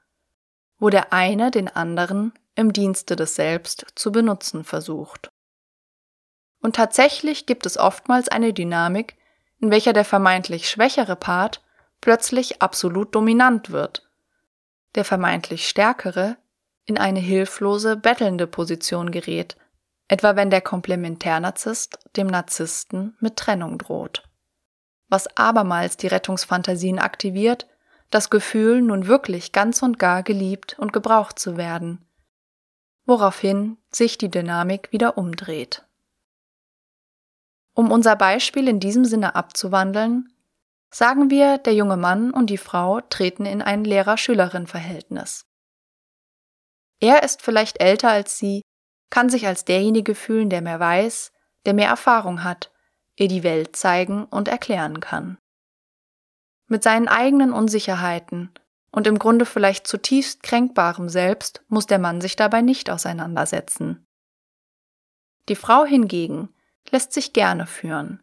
wo 0.80 0.90
der 0.90 1.12
eine 1.12 1.50
den 1.50 1.68
anderen 1.68 2.32
im 2.56 2.72
Dienste 2.72 3.14
des 3.14 3.36
Selbst 3.36 3.86
zu 3.94 4.10
benutzen 4.10 4.64
versucht. 4.64 5.30
Und 6.60 6.74
tatsächlich 6.74 7.46
gibt 7.46 7.64
es 7.66 7.78
oftmals 7.78 8.28
eine 8.28 8.52
Dynamik, 8.52 9.16
in 9.60 9.70
welcher 9.70 9.92
der 9.92 10.04
vermeintlich 10.04 10.68
schwächere 10.68 11.16
Part 11.16 11.62
plötzlich 12.00 12.60
absolut 12.62 13.14
dominant 13.14 13.70
wird, 13.70 14.08
der 14.94 15.04
vermeintlich 15.04 15.68
stärkere 15.68 16.36
in 16.84 16.98
eine 16.98 17.20
hilflose, 17.20 17.96
bettelnde 17.96 18.46
Position 18.46 19.10
gerät, 19.10 19.56
etwa 20.08 20.34
wenn 20.34 20.50
der 20.50 20.60
Komplementärnarzisst 20.60 21.98
dem 22.16 22.26
Narzissten 22.26 23.16
mit 23.20 23.36
Trennung 23.36 23.78
droht. 23.78 24.24
Was 25.08 25.36
abermals 25.36 25.96
die 25.96 26.08
Rettungsfantasien 26.08 26.98
aktiviert, 26.98 27.66
das 28.10 28.30
Gefühl, 28.30 28.82
nun 28.82 29.06
wirklich 29.06 29.52
ganz 29.52 29.82
und 29.82 29.98
gar 29.98 30.22
geliebt 30.22 30.76
und 30.78 30.92
gebraucht 30.92 31.38
zu 31.38 31.56
werden, 31.56 32.04
woraufhin 33.06 33.78
sich 33.90 34.18
die 34.18 34.30
Dynamik 34.30 34.92
wieder 34.92 35.16
umdreht. 35.16 35.84
Um 37.74 37.90
unser 37.92 38.16
Beispiel 38.16 38.68
in 38.68 38.80
diesem 38.80 39.04
Sinne 39.04 39.36
abzuwandeln, 39.36 40.32
sagen 40.90 41.30
wir, 41.30 41.58
der 41.58 41.74
junge 41.74 41.96
Mann 41.96 42.32
und 42.32 42.50
die 42.50 42.58
Frau 42.58 43.00
treten 43.00 43.46
in 43.46 43.62
ein 43.62 43.84
Lehrer-Schülerin-Verhältnis. 43.84 45.46
Er 46.98 47.22
ist 47.22 47.42
vielleicht 47.42 47.80
älter 47.80 48.10
als 48.10 48.38
sie, 48.38 48.62
kann 49.08 49.30
sich 49.30 49.46
als 49.46 49.64
derjenige 49.64 50.14
fühlen, 50.14 50.50
der 50.50 50.62
mehr 50.62 50.80
weiß, 50.80 51.32
der 51.64 51.74
mehr 51.74 51.88
Erfahrung 51.88 52.44
hat, 52.44 52.70
ihr 53.16 53.28
die 53.28 53.42
Welt 53.42 53.76
zeigen 53.76 54.24
und 54.24 54.48
erklären 54.48 55.00
kann. 55.00 55.38
Mit 56.70 56.84
seinen 56.84 57.08
eigenen 57.08 57.52
Unsicherheiten 57.52 58.48
und 58.92 59.08
im 59.08 59.18
Grunde 59.18 59.44
vielleicht 59.44 59.88
zutiefst 59.88 60.44
kränkbarem 60.44 61.08
Selbst 61.08 61.64
muss 61.66 61.88
der 61.88 61.98
Mann 61.98 62.20
sich 62.20 62.36
dabei 62.36 62.62
nicht 62.62 62.90
auseinandersetzen. 62.90 64.06
Die 65.48 65.56
Frau 65.56 65.84
hingegen 65.84 66.48
lässt 66.88 67.12
sich 67.12 67.32
gerne 67.32 67.66
führen. 67.66 68.22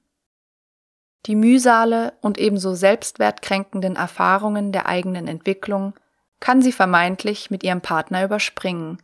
Die 1.25 1.35
Mühsale 1.35 2.13
und 2.21 2.37
ebenso 2.37 2.73
selbstwertkränkenden 2.73 3.97
Erfahrungen 3.97 4.71
der 4.71 4.85
eigenen 4.85 5.27
Entwicklung 5.27 5.93
kann 6.39 6.61
sie 6.61 6.71
vermeintlich 6.71 7.51
mit 7.51 7.65
ihrem 7.65 7.81
Partner 7.81 8.23
überspringen, 8.23 9.03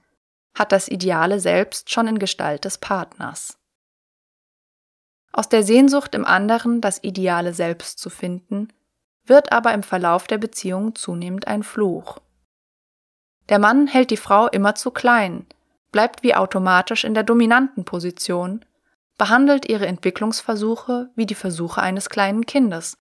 hat 0.57 0.71
das 0.71 0.87
ideale 0.87 1.41
Selbst 1.41 1.91
schon 1.91 2.07
in 2.07 2.17
Gestalt 2.17 2.63
des 2.63 2.77
Partners. 2.77 3.57
Aus 5.33 5.49
der 5.49 5.63
Sehnsucht 5.63 6.15
im 6.15 6.23
anderen 6.23 6.79
das 6.79 7.03
ideale 7.03 7.53
Selbst 7.53 7.99
zu 7.99 8.09
finden, 8.09 8.69
wird 9.25 9.51
aber 9.51 9.73
im 9.73 9.83
Verlauf 9.83 10.27
der 10.27 10.37
Beziehung 10.37 10.95
zunehmend 10.95 11.47
ein 11.47 11.63
Fluch. 11.63 12.19
Der 13.49 13.59
Mann 13.59 13.87
hält 13.87 14.11
die 14.11 14.17
Frau 14.17 14.47
immer 14.47 14.75
zu 14.75 14.91
klein, 14.91 15.45
bleibt 15.91 16.23
wie 16.23 16.35
automatisch 16.35 17.03
in 17.03 17.13
der 17.13 17.23
dominanten 17.23 17.85
Position 17.85 18.65
behandelt 19.17 19.69
ihre 19.69 19.85
Entwicklungsversuche 19.87 21.09
wie 21.15 21.25
die 21.25 21.35
Versuche 21.35 21.81
eines 21.81 22.09
kleinen 22.09 22.45
Kindes, 22.45 22.97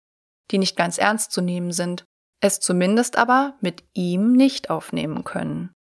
die 0.51 0.57
nicht 0.57 0.75
ganz 0.75 0.97
ernst 0.97 1.31
zu 1.31 1.41
nehmen 1.41 1.71
sind, 1.71 2.05
es 2.41 2.59
zumindest 2.59 3.17
aber 3.17 3.55
mit 3.61 3.83
ihm 3.93 4.33
nicht 4.33 4.69
aufnehmen 4.69 5.23
können. 5.23 5.71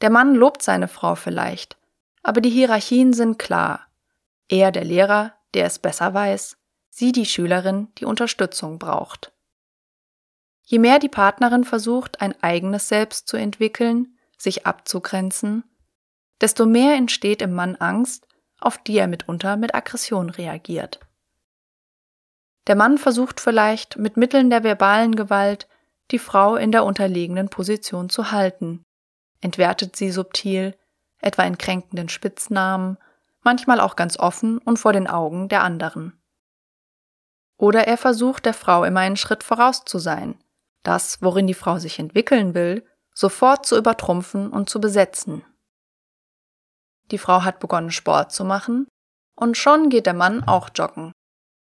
Der 0.00 0.10
Mann 0.10 0.34
lobt 0.34 0.62
seine 0.62 0.88
Frau 0.88 1.14
vielleicht, 1.14 1.78
aber 2.22 2.40
die 2.40 2.50
Hierarchien 2.50 3.12
sind 3.12 3.38
klar. 3.38 3.86
Er 4.48 4.70
der 4.70 4.84
Lehrer, 4.84 5.34
der 5.54 5.66
es 5.66 5.78
besser 5.78 6.12
weiß, 6.12 6.56
sie 6.96 7.12
die 7.12 7.26
Schülerin, 7.26 7.88
die 7.98 8.06
Unterstützung 8.06 8.78
braucht. 8.78 9.30
Je 10.62 10.78
mehr 10.78 10.98
die 10.98 11.10
Partnerin 11.10 11.64
versucht, 11.64 12.22
ein 12.22 12.34
eigenes 12.42 12.88
Selbst 12.88 13.28
zu 13.28 13.36
entwickeln, 13.36 14.16
sich 14.38 14.66
abzugrenzen, 14.66 15.64
desto 16.40 16.64
mehr 16.64 16.94
entsteht 16.94 17.42
im 17.42 17.52
Mann 17.52 17.76
Angst, 17.76 18.26
auf 18.60 18.78
die 18.78 18.96
er 18.96 19.08
mitunter 19.08 19.58
mit 19.58 19.74
Aggression 19.74 20.30
reagiert. 20.30 21.00
Der 22.66 22.76
Mann 22.76 22.96
versucht 22.96 23.40
vielleicht 23.40 23.98
mit 23.98 24.16
Mitteln 24.16 24.48
der 24.48 24.64
verbalen 24.64 25.14
Gewalt 25.14 25.68
die 26.10 26.18
Frau 26.18 26.56
in 26.56 26.72
der 26.72 26.84
unterlegenen 26.84 27.50
Position 27.50 28.08
zu 28.08 28.30
halten, 28.32 28.82
entwertet 29.42 29.96
sie 29.96 30.10
subtil, 30.10 30.74
etwa 31.20 31.42
in 31.42 31.58
kränkenden 31.58 32.08
Spitznamen, 32.08 32.96
manchmal 33.42 33.80
auch 33.80 33.96
ganz 33.96 34.18
offen 34.18 34.58
und 34.58 34.78
vor 34.78 34.94
den 34.94 35.08
Augen 35.08 35.48
der 35.50 35.62
anderen. 35.62 36.18
Oder 37.56 37.86
er 37.86 37.96
versucht 37.96 38.44
der 38.44 38.54
Frau 38.54 38.84
immer 38.84 39.00
einen 39.00 39.16
Schritt 39.16 39.42
voraus 39.42 39.84
zu 39.84 39.98
sein, 39.98 40.38
das, 40.82 41.22
worin 41.22 41.46
die 41.46 41.54
Frau 41.54 41.78
sich 41.78 41.98
entwickeln 41.98 42.54
will, 42.54 42.86
sofort 43.14 43.64
zu 43.64 43.76
übertrumpfen 43.76 44.50
und 44.50 44.68
zu 44.68 44.80
besetzen. 44.80 45.44
Die 47.10 47.18
Frau 47.18 47.42
hat 47.42 47.60
begonnen 47.60 47.90
Sport 47.90 48.32
zu 48.32 48.44
machen 48.44 48.86
und 49.34 49.56
schon 49.56 49.88
geht 49.88 50.06
der 50.06 50.14
Mann 50.14 50.44
auch 50.44 50.70
joggen, 50.74 51.12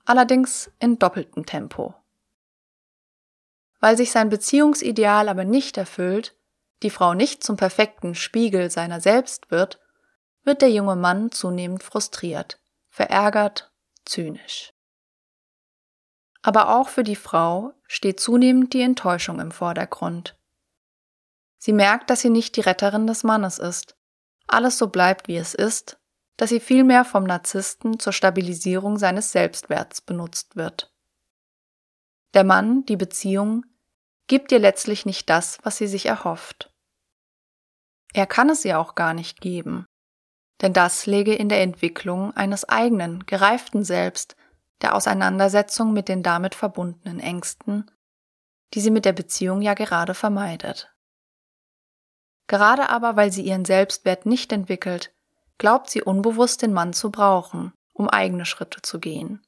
allerdings 0.06 0.72
in 0.80 1.00
doppeltem 1.00 1.46
Tempo. 1.46 1.96
Weil 3.80 3.96
sich 3.96 4.12
sein 4.12 4.30
Beziehungsideal 4.30 5.30
aber 5.30 5.46
nicht 5.46 5.78
erfüllt, 5.78 6.36
die 6.84 6.90
Frau 6.90 7.14
nicht 7.14 7.44
zum 7.44 7.56
perfekten 7.58 8.16
Spiegel 8.16 8.70
seiner 8.70 9.00
selbst 9.00 9.52
wird, 9.52 9.80
wird 10.44 10.62
der 10.62 10.72
junge 10.72 10.96
Mann 10.96 11.32
zunehmend 11.32 11.84
frustriert, 11.84 12.60
verärgert, 12.88 13.72
zynisch. 14.06 14.74
Aber 16.48 16.70
auch 16.70 16.88
für 16.88 17.04
die 17.04 17.18
Frau 17.18 17.74
steht 17.88 18.22
zunehmend 18.22 18.74
die 18.74 18.82
Enttäuschung 18.82 19.42
im 19.42 19.52
Vordergrund. 19.52 20.38
Sie 21.58 21.74
merkt, 21.74 22.10
dass 22.10 22.22
sie 22.22 22.30
nicht 22.30 22.56
die 22.56 22.62
Retterin 22.62 23.06
des 23.06 23.24
Mannes 23.24 23.58
ist 23.58 23.98
alles 24.48 24.78
so 24.78 24.88
bleibt, 24.88 25.28
wie 25.28 25.38
es 25.38 25.54
ist, 25.54 26.00
dass 26.38 26.50
sie 26.50 26.60
vielmehr 26.60 27.06
vom 27.06 27.24
Narzissten 27.24 28.00
zur 28.00 28.14
Stabilisierung 28.14 28.98
seines 28.98 29.32
Selbstwerts 29.32 30.02
benutzt 30.02 30.56
wird. 30.56 30.94
Der 32.34 32.44
Mann, 32.44 32.86
die 32.86 32.98
Beziehung, 32.98 33.66
gibt 34.28 34.52
ihr 34.52 34.60
letztlich 34.60 35.06
nicht 35.06 35.30
das, 35.30 35.60
was 35.64 35.78
sie 35.78 35.88
sich 35.88 36.06
erhofft. 36.06 36.72
Er 38.14 38.28
kann 38.28 38.50
es 38.50 38.64
ihr 38.66 38.80
auch 38.80 38.96
gar 38.96 39.14
nicht 39.14 39.42
geben, 39.42 39.86
denn 40.62 40.74
das 40.74 41.06
läge 41.06 41.36
in 41.36 41.50
der 41.50 41.62
Entwicklung 41.62 42.36
eines 42.36 42.68
eigenen, 42.68 43.26
gereiften 43.26 43.84
Selbst, 43.84 44.36
der 44.82 44.96
Auseinandersetzung 44.96 45.94
mit 45.94 46.08
den 46.08 46.24
damit 46.24 46.56
verbundenen 46.56 47.20
Ängsten, 47.20 47.90
die 48.74 48.82
sie 48.82 48.92
mit 48.92 49.06
der 49.06 49.14
Beziehung 49.14 49.62
ja 49.62 49.74
gerade 49.74 50.14
vermeidet. 50.14 50.94
Gerade 52.48 52.90
aber, 52.90 53.16
weil 53.16 53.32
sie 53.32 53.44
ihren 53.44 53.66
Selbstwert 53.66 54.26
nicht 54.26 54.52
entwickelt, 54.52 55.14
glaubt 55.58 55.90
sie 55.90 56.02
unbewusst 56.02 56.62
den 56.62 56.74
Mann 56.74 56.94
zu 56.94 57.12
brauchen, 57.12 57.74
um 57.94 58.10
eigene 58.10 58.46
Schritte 58.46 58.82
zu 58.82 59.00
gehen. 59.00 59.42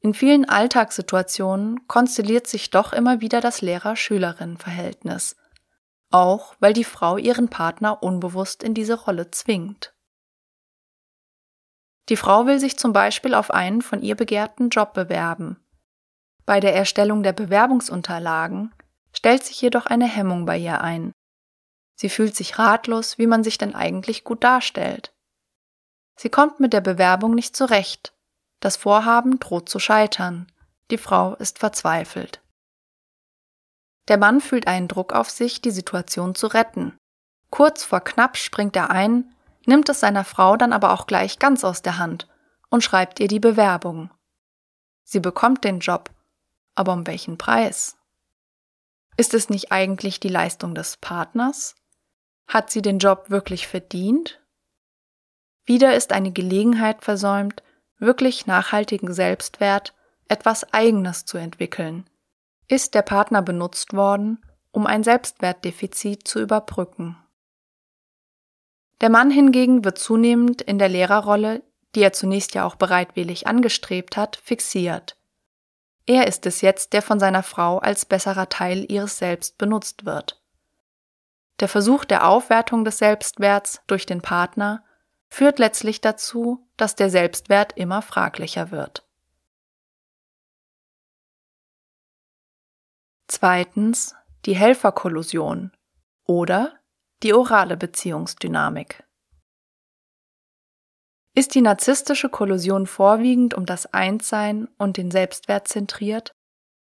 In 0.00 0.14
vielen 0.14 0.48
Alltagssituationen 0.48 1.86
konstelliert 1.86 2.46
sich 2.46 2.70
doch 2.70 2.92
immer 2.94 3.20
wieder 3.20 3.42
das 3.42 3.60
Lehrer-Schülerin-Verhältnis, 3.60 5.36
auch 6.10 6.54
weil 6.58 6.72
die 6.72 6.84
Frau 6.84 7.18
ihren 7.18 7.48
Partner 7.48 8.02
unbewusst 8.02 8.62
in 8.62 8.72
diese 8.72 8.94
Rolle 8.94 9.30
zwingt. 9.30 9.94
Die 12.10 12.16
Frau 12.16 12.44
will 12.44 12.60
sich 12.60 12.76
zum 12.78 12.92
Beispiel 12.92 13.34
auf 13.34 13.50
einen 13.50 13.80
von 13.80 14.02
ihr 14.02 14.16
begehrten 14.16 14.68
Job 14.68 14.92
bewerben. 14.92 15.56
Bei 16.44 16.60
der 16.60 16.74
Erstellung 16.74 17.22
der 17.22 17.32
Bewerbungsunterlagen 17.32 18.74
stellt 19.14 19.44
sich 19.44 19.62
jedoch 19.62 19.86
eine 19.86 20.06
Hemmung 20.06 20.44
bei 20.44 20.58
ihr 20.58 20.82
ein, 20.82 21.12
Sie 22.00 22.08
fühlt 22.08 22.34
sich 22.34 22.58
ratlos, 22.58 23.18
wie 23.18 23.26
man 23.26 23.44
sich 23.44 23.58
denn 23.58 23.74
eigentlich 23.74 24.24
gut 24.24 24.42
darstellt. 24.42 25.12
Sie 26.16 26.30
kommt 26.30 26.58
mit 26.58 26.72
der 26.72 26.80
Bewerbung 26.80 27.34
nicht 27.34 27.54
zurecht. 27.54 28.14
Das 28.58 28.78
Vorhaben 28.78 29.38
droht 29.38 29.68
zu 29.68 29.78
scheitern. 29.78 30.50
Die 30.90 30.96
Frau 30.96 31.34
ist 31.34 31.58
verzweifelt. 31.58 32.40
Der 34.08 34.16
Mann 34.16 34.40
fühlt 34.40 34.66
einen 34.66 34.88
Druck 34.88 35.12
auf 35.12 35.28
sich, 35.28 35.60
die 35.60 35.70
Situation 35.70 36.34
zu 36.34 36.46
retten. 36.46 36.96
Kurz 37.50 37.84
vor 37.84 38.00
knapp 38.00 38.38
springt 38.38 38.76
er 38.76 38.88
ein, 38.88 39.34
nimmt 39.66 39.88
es 39.88 40.00
seiner 40.00 40.24
Frau 40.24 40.56
dann 40.56 40.72
aber 40.72 40.92
auch 40.92 41.06
gleich 41.06 41.38
ganz 41.38 41.64
aus 41.64 41.82
der 41.82 41.98
Hand 41.98 42.28
und 42.70 42.82
schreibt 42.82 43.20
ihr 43.20 43.28
die 43.28 43.40
Bewerbung. 43.40 44.10
Sie 45.04 45.20
bekommt 45.20 45.64
den 45.64 45.80
Job, 45.80 46.10
aber 46.74 46.92
um 46.92 47.06
welchen 47.06 47.36
Preis? 47.36 47.96
Ist 49.16 49.34
es 49.34 49.50
nicht 49.50 49.72
eigentlich 49.72 50.20
die 50.20 50.28
Leistung 50.28 50.74
des 50.74 50.96
Partners? 50.96 51.74
Hat 52.46 52.70
sie 52.70 52.82
den 52.82 52.98
Job 52.98 53.28
wirklich 53.28 53.66
verdient? 53.66 54.40
Wieder 55.64 55.94
ist 55.94 56.12
eine 56.12 56.32
Gelegenheit 56.32 57.04
versäumt, 57.04 57.62
wirklich 57.98 58.46
nachhaltigen 58.46 59.12
Selbstwert, 59.12 59.94
etwas 60.28 60.72
Eigenes 60.72 61.26
zu 61.26 61.38
entwickeln. 61.38 62.08
Ist 62.66 62.94
der 62.94 63.02
Partner 63.02 63.42
benutzt 63.42 63.92
worden, 63.92 64.42
um 64.72 64.86
ein 64.86 65.02
Selbstwertdefizit 65.02 66.26
zu 66.26 66.40
überbrücken. 66.40 67.16
Der 69.00 69.10
Mann 69.10 69.30
hingegen 69.30 69.84
wird 69.84 69.98
zunehmend 69.98 70.60
in 70.62 70.78
der 70.78 70.88
Lehrerrolle, 70.88 71.62
die 71.94 72.02
er 72.02 72.12
zunächst 72.12 72.54
ja 72.54 72.64
auch 72.64 72.76
bereitwillig 72.76 73.46
angestrebt 73.46 74.16
hat, 74.16 74.36
fixiert. 74.36 75.16
Er 76.06 76.26
ist 76.26 76.46
es 76.46 76.60
jetzt, 76.60 76.92
der 76.92 77.02
von 77.02 77.18
seiner 77.18 77.42
Frau 77.42 77.78
als 77.78 78.04
besserer 78.04 78.48
Teil 78.48 78.90
ihres 78.90 79.18
Selbst 79.18 79.58
benutzt 79.58 80.04
wird. 80.04 80.42
Der 81.60 81.68
Versuch 81.68 82.04
der 82.04 82.26
Aufwertung 82.26 82.84
des 82.84 82.98
Selbstwerts 82.98 83.80
durch 83.86 84.06
den 84.06 84.22
Partner 84.22 84.84
führt 85.28 85.58
letztlich 85.58 86.00
dazu, 86.00 86.68
dass 86.76 86.96
der 86.96 87.10
Selbstwert 87.10 87.76
immer 87.76 88.02
fraglicher 88.02 88.70
wird. 88.70 89.06
Zweitens 93.28 94.16
die 94.46 94.56
Helferkollusion 94.56 95.70
oder 96.24 96.79
die 97.22 97.34
orale 97.34 97.76
Beziehungsdynamik. 97.76 99.04
Ist 101.34 101.54
die 101.54 101.60
narzisstische 101.60 102.28
Kollusion 102.28 102.86
vorwiegend 102.86 103.54
um 103.54 103.66
das 103.66 103.92
Einssein 103.92 104.68
und 104.78 104.96
den 104.96 105.10
Selbstwert 105.10 105.68
zentriert, 105.68 106.32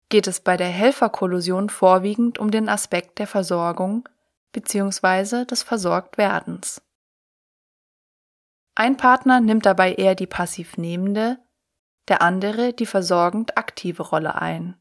geht 0.08 0.26
es 0.26 0.40
bei 0.40 0.56
der 0.56 0.68
Helferkollusion 0.68 1.70
vorwiegend 1.70 2.38
um 2.38 2.50
den 2.50 2.68
Aspekt 2.68 3.18
der 3.18 3.26
Versorgung 3.26 4.08
bzw. 4.52 5.44
des 5.44 5.62
Versorgtwerdens. 5.62 6.82
Ein 8.74 8.96
Partner 8.96 9.40
nimmt 9.40 9.64
dabei 9.64 9.94
eher 9.94 10.14
die 10.14 10.26
passiv 10.26 10.76
nehmende, 10.76 11.38
der 12.08 12.20
andere 12.20 12.72
die 12.72 12.86
versorgend 12.86 13.56
aktive 13.56 14.02
Rolle 14.02 14.34
ein. 14.34 14.80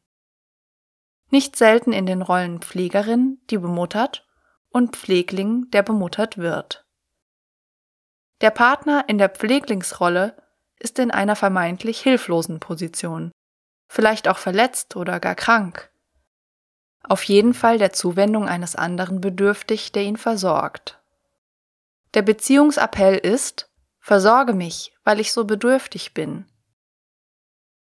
Nicht 1.30 1.56
selten 1.56 1.92
in 1.92 2.06
den 2.06 2.22
Rollen 2.22 2.60
Pflegerin, 2.60 3.40
die 3.50 3.58
bemuttert, 3.58 4.25
und 4.70 4.96
Pflegling, 4.96 5.70
der 5.70 5.82
bemuttert 5.82 6.38
wird. 6.38 6.84
Der 8.40 8.50
Partner 8.50 9.04
in 9.08 9.18
der 9.18 9.30
Pfleglingsrolle 9.30 10.36
ist 10.78 10.98
in 10.98 11.10
einer 11.10 11.36
vermeintlich 11.36 12.00
hilflosen 12.00 12.60
Position, 12.60 13.32
vielleicht 13.88 14.28
auch 14.28 14.38
verletzt 14.38 14.96
oder 14.96 15.20
gar 15.20 15.34
krank. 15.34 15.90
Auf 17.02 17.22
jeden 17.22 17.54
Fall 17.54 17.78
der 17.78 17.92
Zuwendung 17.92 18.48
eines 18.48 18.76
anderen 18.76 19.20
bedürftig, 19.20 19.92
der 19.92 20.02
ihn 20.02 20.16
versorgt. 20.16 21.00
Der 22.14 22.22
Beziehungsappell 22.22 23.16
ist, 23.16 23.70
versorge 24.00 24.52
mich, 24.52 24.94
weil 25.04 25.20
ich 25.20 25.32
so 25.32 25.44
bedürftig 25.44 26.14
bin. 26.14 26.46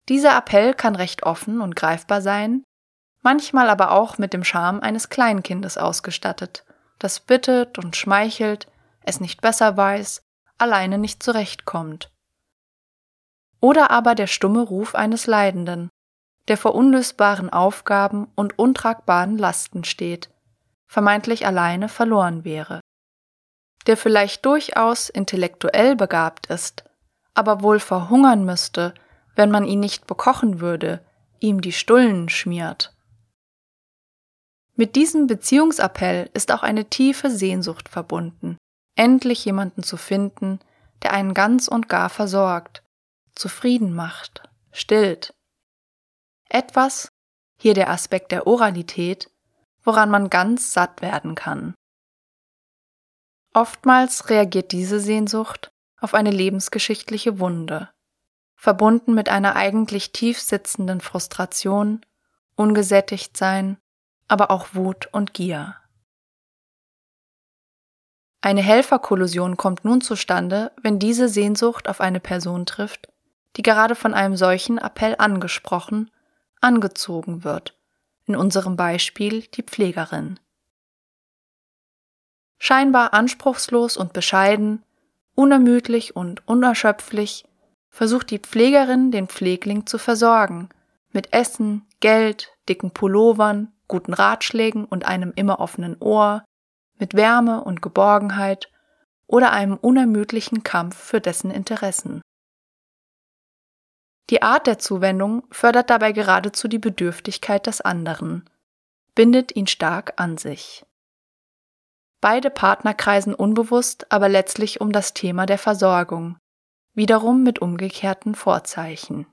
Dieser 0.08 0.36
Appell 0.36 0.74
kann 0.74 0.96
recht 0.96 1.22
offen 1.22 1.60
und 1.60 1.76
greifbar 1.76 2.22
sein, 2.22 2.64
manchmal 3.22 3.70
aber 3.70 3.92
auch 3.92 4.18
mit 4.18 4.32
dem 4.32 4.44
Charme 4.44 4.80
eines 4.80 5.08
Kleinkindes 5.08 5.78
ausgestattet, 5.78 6.64
das 6.98 7.20
bittet 7.20 7.78
und 7.78 7.96
schmeichelt, 7.96 8.68
es 9.04 9.20
nicht 9.20 9.40
besser 9.40 9.76
weiß, 9.76 10.22
alleine 10.58 10.98
nicht 10.98 11.22
zurechtkommt. 11.22 12.10
Oder 13.60 13.90
aber 13.90 14.14
der 14.14 14.26
stumme 14.26 14.62
Ruf 14.62 14.94
eines 14.94 15.26
Leidenden, 15.26 15.88
der 16.48 16.56
vor 16.56 16.74
unlösbaren 16.74 17.50
Aufgaben 17.50 18.28
und 18.34 18.58
untragbaren 18.58 19.38
Lasten 19.38 19.84
steht, 19.84 20.30
vermeintlich 20.88 21.46
alleine 21.46 21.88
verloren 21.88 22.44
wäre. 22.44 22.80
Der 23.86 23.96
vielleicht 23.96 24.44
durchaus 24.44 25.08
intellektuell 25.08 25.96
begabt 25.96 26.46
ist, 26.46 26.84
aber 27.34 27.62
wohl 27.62 27.80
verhungern 27.80 28.44
müsste, 28.44 28.94
wenn 29.34 29.50
man 29.50 29.64
ihn 29.64 29.80
nicht 29.80 30.06
bekochen 30.06 30.60
würde, 30.60 31.04
ihm 31.40 31.60
die 31.60 31.72
Stullen 31.72 32.28
schmiert. 32.28 32.91
Mit 34.74 34.96
diesem 34.96 35.26
Beziehungsappell 35.26 36.30
ist 36.32 36.50
auch 36.50 36.62
eine 36.62 36.86
tiefe 36.86 37.30
Sehnsucht 37.30 37.88
verbunden, 37.88 38.56
endlich 38.94 39.44
jemanden 39.44 39.82
zu 39.82 39.96
finden, 39.96 40.60
der 41.02 41.12
einen 41.12 41.34
ganz 41.34 41.68
und 41.68 41.88
gar 41.88 42.08
versorgt, 42.08 42.82
zufrieden 43.34 43.94
macht, 43.94 44.48
stillt. 44.70 45.34
Etwas, 46.48 47.08
hier 47.58 47.74
der 47.74 47.90
Aspekt 47.90 48.32
der 48.32 48.46
Oralität, 48.46 49.30
woran 49.84 50.10
man 50.10 50.30
ganz 50.30 50.72
satt 50.72 51.02
werden 51.02 51.34
kann. 51.34 51.74
Oftmals 53.52 54.30
reagiert 54.30 54.72
diese 54.72 55.00
Sehnsucht 55.00 55.70
auf 56.00 56.14
eine 56.14 56.30
lebensgeschichtliche 56.30 57.38
Wunde, 57.38 57.90
verbunden 58.56 59.12
mit 59.12 59.28
einer 59.28 59.54
eigentlich 59.54 60.12
tief 60.12 60.40
sitzenden 60.40 61.00
Frustration, 61.00 62.04
ungesättigt 62.56 63.36
sein, 63.36 63.76
aber 64.32 64.50
auch 64.50 64.68
Wut 64.72 65.10
und 65.12 65.34
Gier. 65.34 65.76
Eine 68.40 68.62
Helferkollusion 68.62 69.58
kommt 69.58 69.84
nun 69.84 70.00
zustande, 70.00 70.72
wenn 70.80 70.98
diese 70.98 71.28
Sehnsucht 71.28 71.86
auf 71.86 72.00
eine 72.00 72.18
Person 72.18 72.64
trifft, 72.64 73.12
die 73.56 73.62
gerade 73.62 73.94
von 73.94 74.14
einem 74.14 74.34
solchen 74.38 74.78
Appell 74.78 75.16
angesprochen, 75.18 76.10
angezogen 76.62 77.44
wird, 77.44 77.78
in 78.24 78.34
unserem 78.34 78.74
Beispiel 78.74 79.42
die 79.42 79.64
Pflegerin. 79.64 80.40
Scheinbar 82.58 83.12
anspruchslos 83.12 83.98
und 83.98 84.14
bescheiden, 84.14 84.82
unermüdlich 85.34 86.16
und 86.16 86.48
unerschöpflich, 86.48 87.44
versucht 87.90 88.30
die 88.30 88.38
Pflegerin 88.38 89.10
den 89.10 89.28
Pflegling 89.28 89.84
zu 89.84 89.98
versorgen, 89.98 90.70
mit 91.10 91.34
Essen, 91.34 91.84
Geld, 92.00 92.50
dicken 92.66 92.92
Pullovern, 92.92 93.70
guten 93.92 94.14
Ratschlägen 94.14 94.86
und 94.86 95.04
einem 95.04 95.34
immer 95.36 95.60
offenen 95.60 95.98
Ohr, 96.00 96.46
mit 96.98 97.12
Wärme 97.12 97.62
und 97.62 97.82
Geborgenheit 97.82 98.72
oder 99.26 99.52
einem 99.52 99.76
unermüdlichen 99.76 100.62
Kampf 100.62 100.96
für 100.96 101.20
dessen 101.20 101.50
Interessen. 101.50 102.22
Die 104.30 104.40
Art 104.40 104.66
der 104.66 104.78
Zuwendung 104.78 105.44
fördert 105.50 105.90
dabei 105.90 106.12
geradezu 106.12 106.68
die 106.68 106.78
Bedürftigkeit 106.78 107.66
des 107.66 107.82
anderen, 107.82 108.48
bindet 109.14 109.54
ihn 109.54 109.66
stark 109.66 110.14
an 110.16 110.38
sich. 110.38 110.86
Beide 112.22 112.48
Partner 112.48 112.94
kreisen 112.94 113.34
unbewusst 113.34 114.10
aber 114.10 114.30
letztlich 114.30 114.80
um 114.80 114.90
das 114.90 115.12
Thema 115.12 115.44
der 115.44 115.58
Versorgung, 115.58 116.38
wiederum 116.94 117.42
mit 117.42 117.60
umgekehrten 117.60 118.34
Vorzeichen. 118.34 119.26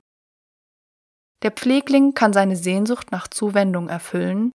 Der 1.42 1.50
Pflegling 1.50 2.14
kann 2.14 2.32
seine 2.32 2.56
Sehnsucht 2.56 3.12
nach 3.12 3.28
Zuwendung 3.28 3.88
erfüllen 3.88 4.52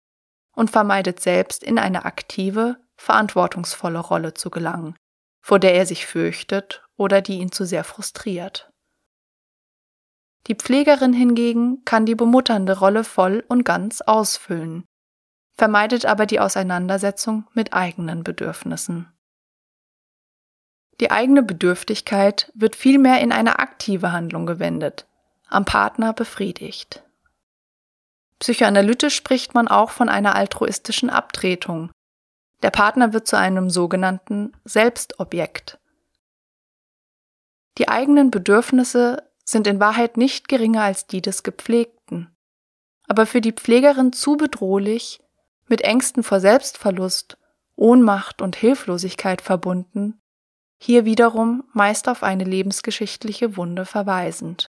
und 0.54 0.70
vermeidet 0.70 1.20
selbst 1.20 1.64
in 1.64 1.78
eine 1.78 2.04
aktive, 2.04 2.76
verantwortungsvolle 2.96 3.98
Rolle 3.98 4.34
zu 4.34 4.50
gelangen, 4.50 4.96
vor 5.42 5.58
der 5.58 5.74
er 5.74 5.86
sich 5.86 6.06
fürchtet 6.06 6.86
oder 6.96 7.22
die 7.22 7.38
ihn 7.38 7.50
zu 7.50 7.64
sehr 7.64 7.84
frustriert. 7.84 8.70
Die 10.46 10.54
Pflegerin 10.54 11.14
hingegen 11.14 11.84
kann 11.84 12.04
die 12.04 12.14
bemutternde 12.14 12.78
Rolle 12.78 13.02
voll 13.02 13.44
und 13.48 13.64
ganz 13.64 14.02
ausfüllen, 14.02 14.84
vermeidet 15.56 16.04
aber 16.04 16.26
die 16.26 16.38
Auseinandersetzung 16.38 17.48
mit 17.54 17.72
eigenen 17.72 18.24
Bedürfnissen. 18.24 19.10
Die 21.00 21.10
eigene 21.10 21.42
Bedürftigkeit 21.42 22.52
wird 22.54 22.76
vielmehr 22.76 23.20
in 23.20 23.32
eine 23.32 23.58
aktive 23.58 24.12
Handlung 24.12 24.46
gewendet, 24.46 25.06
am 25.54 25.64
Partner 25.64 26.12
befriedigt. 26.12 27.02
Psychoanalytisch 28.38 29.14
spricht 29.14 29.54
man 29.54 29.68
auch 29.68 29.90
von 29.90 30.08
einer 30.08 30.34
altruistischen 30.34 31.10
Abtretung, 31.10 31.90
der 32.62 32.70
Partner 32.70 33.12
wird 33.12 33.28
zu 33.28 33.36
einem 33.36 33.68
sogenannten 33.68 34.52
Selbstobjekt. 34.64 35.78
Die 37.76 37.88
eigenen 37.88 38.30
Bedürfnisse 38.30 39.22
sind 39.44 39.66
in 39.66 39.80
Wahrheit 39.80 40.16
nicht 40.16 40.48
geringer 40.48 40.82
als 40.82 41.06
die 41.06 41.20
des 41.20 41.42
Gepflegten, 41.42 42.34
aber 43.06 43.26
für 43.26 43.42
die 43.42 43.52
Pflegerin 43.52 44.12
zu 44.12 44.36
bedrohlich, 44.36 45.20
mit 45.68 45.82
Ängsten 45.82 46.22
vor 46.22 46.40
Selbstverlust, 46.40 47.36
Ohnmacht 47.76 48.40
und 48.40 48.56
Hilflosigkeit 48.56 49.42
verbunden, 49.42 50.20
hier 50.78 51.04
wiederum 51.04 51.64
meist 51.72 52.08
auf 52.08 52.22
eine 52.22 52.44
lebensgeschichtliche 52.44 53.56
Wunde 53.56 53.84
verweisend. 53.84 54.68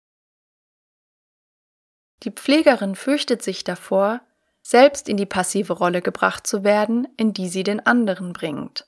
Die 2.23 2.31
Pflegerin 2.31 2.95
fürchtet 2.95 3.43
sich 3.43 3.65
davor, 3.65 4.21
selbst 4.63 5.09
in 5.09 5.17
die 5.17 5.27
passive 5.27 5.75
Rolle 5.75 6.01
gebracht 6.01 6.47
zu 6.47 6.65
werden, 6.65 7.07
in 7.17 7.35
die 7.35 7.49
sie 7.49 7.65
den 7.65 7.85
anderen 7.85 8.33
bringt. 8.33 8.87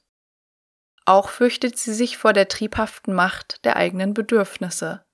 Auch 1.04 1.28
fürchtet 1.28 1.78
sie 1.78 1.92
sich 1.92 2.16
vor 2.16 2.32
der 2.32 2.48
triebhaften 2.48 3.14
Macht 3.14 3.64
der 3.64 3.76
eigenen 3.76 4.14
Bedürfnisse. 4.14 5.04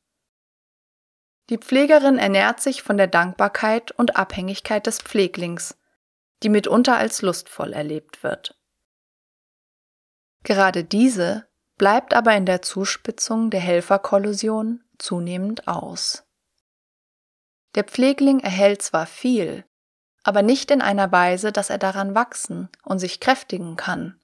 Die 1.50 1.58
Pflegerin 1.58 2.18
ernährt 2.18 2.60
sich 2.60 2.82
von 2.82 2.96
der 2.96 3.08
Dankbarkeit 3.08 3.90
und 3.92 4.16
Abhängigkeit 4.16 4.86
des 4.86 5.00
Pfleglings, 5.00 5.76
die 6.42 6.48
mitunter 6.48 6.96
als 6.96 7.22
lustvoll 7.22 7.72
erlebt 7.72 8.22
wird. 8.22 8.58
Gerade 10.44 10.84
diese 10.84 11.46
bleibt 11.76 12.14
aber 12.14 12.34
in 12.36 12.46
der 12.46 12.62
Zuspitzung 12.62 13.50
der 13.50 13.60
Helferkollusion 13.60 14.82
zunehmend 14.98 15.68
aus. 15.68 16.24
Der 17.74 17.84
Pflegling 17.84 18.40
erhält 18.40 18.82
zwar 18.82 19.06
viel, 19.06 19.64
aber 20.24 20.42
nicht 20.42 20.70
in 20.70 20.82
einer 20.82 21.10
Weise, 21.10 21.52
dass 21.52 21.70
er 21.70 21.78
daran 21.78 22.14
wachsen 22.14 22.68
und 22.84 22.98
sich 22.98 23.20
kräftigen 23.20 23.76
kann. 23.76 24.20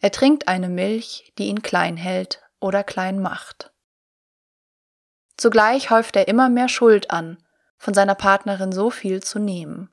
Er 0.00 0.10
trinkt 0.10 0.48
eine 0.48 0.68
Milch, 0.68 1.32
die 1.38 1.48
ihn 1.48 1.62
klein 1.62 1.96
hält 1.96 2.42
oder 2.60 2.82
klein 2.84 3.20
macht. 3.20 3.72
Zugleich 5.36 5.90
häuft 5.90 6.16
er 6.16 6.28
immer 6.28 6.48
mehr 6.48 6.68
Schuld 6.68 7.10
an, 7.10 7.38
von 7.76 7.92
seiner 7.92 8.14
Partnerin 8.14 8.72
so 8.72 8.90
viel 8.90 9.22
zu 9.22 9.38
nehmen. 9.38 9.90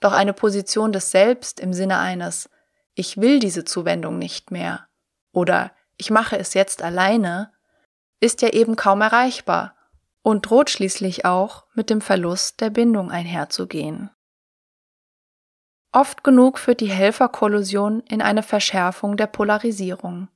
Doch 0.00 0.12
eine 0.12 0.32
Position 0.32 0.92
des 0.92 1.10
Selbst 1.10 1.60
im 1.60 1.72
Sinne 1.72 1.98
eines 1.98 2.48
Ich 2.94 3.18
will 3.18 3.38
diese 3.38 3.64
Zuwendung 3.64 4.18
nicht 4.18 4.50
mehr 4.50 4.88
oder 5.32 5.72
Ich 5.96 6.10
mache 6.10 6.38
es 6.38 6.54
jetzt 6.54 6.82
alleine 6.82 7.52
ist 8.20 8.42
ja 8.42 8.48
eben 8.48 8.76
kaum 8.76 9.00
erreichbar 9.00 9.77
und 10.22 10.48
droht 10.48 10.70
schließlich 10.70 11.24
auch 11.24 11.64
mit 11.74 11.90
dem 11.90 12.00
Verlust 12.00 12.60
der 12.60 12.70
Bindung 12.70 13.10
einherzugehen. 13.10 14.10
Oft 15.92 16.22
genug 16.22 16.58
führt 16.58 16.80
die 16.80 16.90
Helferkollusion 16.90 18.00
in 18.00 18.20
eine 18.20 18.42
Verschärfung 18.42 19.16
der 19.16 19.26
Polarisierung. 19.26 20.28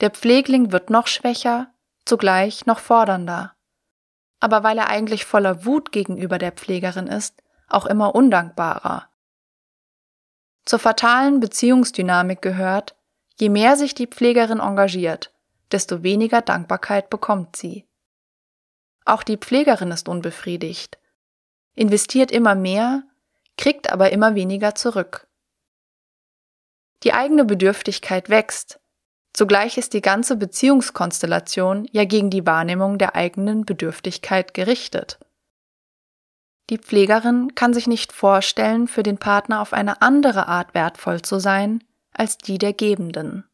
Der 0.00 0.10
Pflegling 0.10 0.72
wird 0.72 0.90
noch 0.90 1.06
schwächer, 1.06 1.72
zugleich 2.04 2.66
noch 2.66 2.80
fordernder. 2.80 3.54
Aber 4.40 4.62
weil 4.64 4.78
er 4.78 4.88
eigentlich 4.88 5.24
voller 5.24 5.64
Wut 5.64 5.92
gegenüber 5.92 6.38
der 6.38 6.52
Pflegerin 6.52 7.06
ist, 7.06 7.42
auch 7.68 7.86
immer 7.86 8.14
undankbarer. 8.14 9.08
Zur 10.64 10.78
fatalen 10.78 11.40
Beziehungsdynamik 11.40 12.42
gehört, 12.42 12.96
je 13.36 13.48
mehr 13.48 13.76
sich 13.76 13.94
die 13.94 14.08
Pflegerin 14.08 14.58
engagiert, 14.58 15.32
desto 15.70 16.02
weniger 16.02 16.42
Dankbarkeit 16.42 17.08
bekommt 17.08 17.56
sie. 17.56 17.85
Auch 19.06 19.22
die 19.22 19.36
Pflegerin 19.36 19.92
ist 19.92 20.08
unbefriedigt, 20.08 20.98
investiert 21.74 22.32
immer 22.32 22.56
mehr, 22.56 23.04
kriegt 23.56 23.90
aber 23.90 24.10
immer 24.10 24.34
weniger 24.34 24.74
zurück. 24.74 25.28
Die 27.04 27.12
eigene 27.12 27.44
Bedürftigkeit 27.44 28.28
wächst, 28.30 28.80
zugleich 29.32 29.78
ist 29.78 29.92
die 29.92 30.02
ganze 30.02 30.36
Beziehungskonstellation 30.36 31.86
ja 31.92 32.04
gegen 32.04 32.30
die 32.30 32.44
Wahrnehmung 32.46 32.98
der 32.98 33.14
eigenen 33.14 33.64
Bedürftigkeit 33.64 34.54
gerichtet. 34.54 35.20
Die 36.68 36.78
Pflegerin 36.78 37.54
kann 37.54 37.72
sich 37.72 37.86
nicht 37.86 38.12
vorstellen, 38.12 38.88
für 38.88 39.04
den 39.04 39.18
Partner 39.18 39.60
auf 39.60 39.72
eine 39.72 40.02
andere 40.02 40.48
Art 40.48 40.74
wertvoll 40.74 41.22
zu 41.22 41.38
sein 41.38 41.84
als 42.12 42.38
die 42.38 42.58
der 42.58 42.72
Gebenden. 42.72 43.44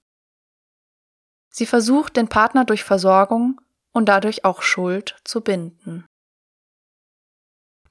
Sie 1.51 1.67
versucht, 1.67 2.17
den 2.17 2.29
Partner 2.29 2.65
durch 2.65 2.85
Versorgung 2.85 3.61
und 3.93 4.09
dadurch 4.09 4.45
auch 4.45 4.63
Schuld 4.63 5.17
zu 5.25 5.41
binden. 5.41 6.07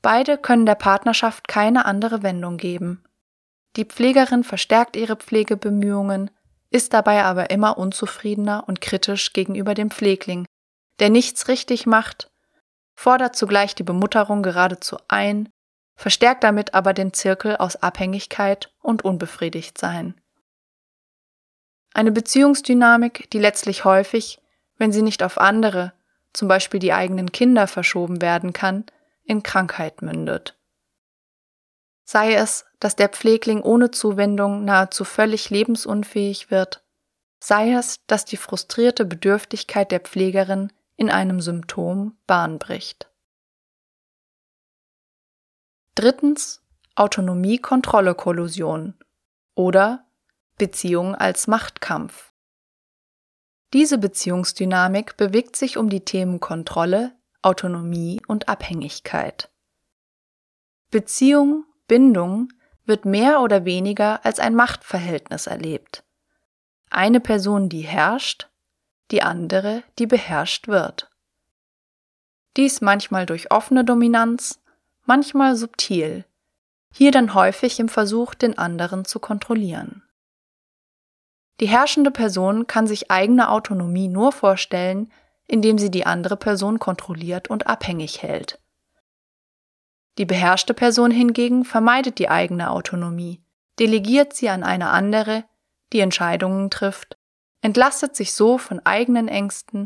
Beide 0.01 0.37
können 0.37 0.65
der 0.65 0.75
Partnerschaft 0.75 1.47
keine 1.47 1.85
andere 1.85 2.23
Wendung 2.23 2.57
geben. 2.57 3.03
Die 3.75 3.85
Pflegerin 3.85 4.43
verstärkt 4.43 4.95
ihre 4.95 5.15
Pflegebemühungen, 5.15 6.31
ist 6.71 6.93
dabei 6.93 7.23
aber 7.23 7.49
immer 7.49 7.77
unzufriedener 7.77 8.67
und 8.67 8.81
kritisch 8.81 9.33
gegenüber 9.33 9.73
dem 9.73 9.91
Pflegling, 9.91 10.45
der 10.99 11.09
nichts 11.09 11.47
richtig 11.47 11.85
macht, 11.85 12.31
fordert 12.95 13.35
zugleich 13.35 13.75
die 13.75 13.83
Bemutterung 13.83 14.43
geradezu 14.43 14.97
ein, 15.07 15.49
verstärkt 15.95 16.43
damit 16.43 16.73
aber 16.73 16.93
den 16.93 17.13
Zirkel 17.13 17.57
aus 17.57 17.75
Abhängigkeit 17.75 18.73
und 18.81 19.03
Unbefriedigtsein. 19.03 20.19
Eine 21.93 22.11
Beziehungsdynamik, 22.11 23.29
die 23.31 23.39
letztlich 23.39 23.85
häufig, 23.85 24.41
wenn 24.81 24.91
sie 24.91 25.03
nicht 25.03 25.21
auf 25.21 25.37
andere, 25.37 25.93
zum 26.33 26.47
Beispiel 26.47 26.79
die 26.79 26.91
eigenen 26.91 27.31
Kinder 27.31 27.67
verschoben 27.67 28.19
werden 28.19 28.51
kann, 28.51 28.83
in 29.23 29.43
Krankheit 29.43 30.01
mündet. 30.01 30.57
Sei 32.03 32.33
es, 32.33 32.65
dass 32.79 32.95
der 32.95 33.09
Pflegling 33.09 33.61
ohne 33.61 33.91
Zuwendung 33.91 34.65
nahezu 34.65 35.03
völlig 35.03 35.51
lebensunfähig 35.51 36.49
wird, 36.49 36.83
sei 37.39 37.73
es, 37.73 38.03
dass 38.07 38.25
die 38.25 38.37
frustrierte 38.37 39.05
Bedürftigkeit 39.05 39.91
der 39.91 39.99
Pflegerin 39.99 40.73
in 40.95 41.11
einem 41.11 41.41
Symptom 41.41 42.17
Bahn 42.25 42.57
bricht. 42.57 43.07
Drittens 45.93 46.63
Autonomie-Kontrolle-Kollusion 46.95 48.95
oder 49.53 50.07
Beziehung 50.57 51.13
als 51.13 51.45
Machtkampf. 51.45 52.30
Diese 53.73 53.97
Beziehungsdynamik 53.97 55.15
bewegt 55.15 55.55
sich 55.55 55.77
um 55.77 55.89
die 55.89 56.03
Themen 56.03 56.39
Kontrolle, 56.39 57.13
Autonomie 57.41 58.21
und 58.27 58.49
Abhängigkeit. 58.49 59.49
Beziehung, 60.89 61.65
Bindung 61.87 62.49
wird 62.85 63.05
mehr 63.05 63.41
oder 63.41 63.63
weniger 63.63 64.25
als 64.25 64.39
ein 64.39 64.55
Machtverhältnis 64.55 65.47
erlebt. 65.47 66.03
Eine 66.89 67.21
Person, 67.21 67.69
die 67.69 67.81
herrscht, 67.81 68.49
die 69.11 69.21
andere, 69.21 69.83
die 69.97 70.07
beherrscht 70.07 70.67
wird. 70.67 71.09
Dies 72.57 72.81
manchmal 72.81 73.25
durch 73.25 73.51
offene 73.51 73.85
Dominanz, 73.85 74.59
manchmal 75.05 75.55
subtil, 75.55 76.25
hier 76.93 77.11
dann 77.11 77.33
häufig 77.33 77.79
im 77.79 77.87
Versuch, 77.87 78.33
den 78.33 78.57
anderen 78.57 79.05
zu 79.05 79.19
kontrollieren. 79.19 80.03
Die 81.61 81.67
herrschende 81.67 82.09
Person 82.09 82.65
kann 82.65 82.87
sich 82.87 83.11
eigene 83.11 83.51
Autonomie 83.51 84.07
nur 84.07 84.31
vorstellen, 84.31 85.11
indem 85.47 85.77
sie 85.77 85.91
die 85.91 86.07
andere 86.07 86.35
Person 86.35 86.79
kontrolliert 86.79 87.51
und 87.51 87.67
abhängig 87.67 88.23
hält. 88.23 88.59
Die 90.17 90.25
beherrschte 90.25 90.73
Person 90.73 91.11
hingegen 91.11 91.63
vermeidet 91.63 92.17
die 92.17 92.29
eigene 92.29 92.71
Autonomie, 92.71 93.43
delegiert 93.77 94.33
sie 94.33 94.49
an 94.49 94.63
eine 94.63 94.89
andere, 94.89 95.45
die 95.93 95.99
Entscheidungen 95.99 96.71
trifft, 96.71 97.15
entlastet 97.61 98.15
sich 98.15 98.33
so 98.33 98.57
von 98.57 98.83
eigenen 98.83 99.27
Ängsten, 99.27 99.85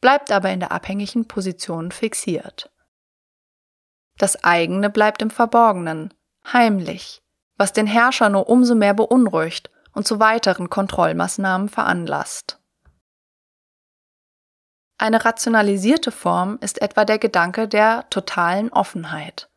bleibt 0.00 0.32
aber 0.32 0.50
in 0.50 0.60
der 0.60 0.72
abhängigen 0.72 1.28
Position 1.28 1.92
fixiert. 1.92 2.70
Das 4.16 4.42
eigene 4.42 4.88
bleibt 4.88 5.20
im 5.20 5.30
Verborgenen, 5.30 6.14
heimlich, 6.50 7.20
was 7.58 7.74
den 7.74 7.86
Herrscher 7.86 8.30
nur 8.30 8.48
umso 8.48 8.74
mehr 8.74 8.94
beunruhigt 8.94 9.70
und 9.92 10.06
zu 10.06 10.20
weiteren 10.20 10.70
Kontrollmaßnahmen 10.70 11.68
veranlasst. 11.68 12.58
Eine 14.98 15.24
rationalisierte 15.24 16.12
Form 16.12 16.58
ist 16.60 16.82
etwa 16.82 17.04
der 17.04 17.18
Gedanke 17.18 17.66
der 17.66 18.08
totalen 18.10 18.70
Offenheit. 18.70 19.48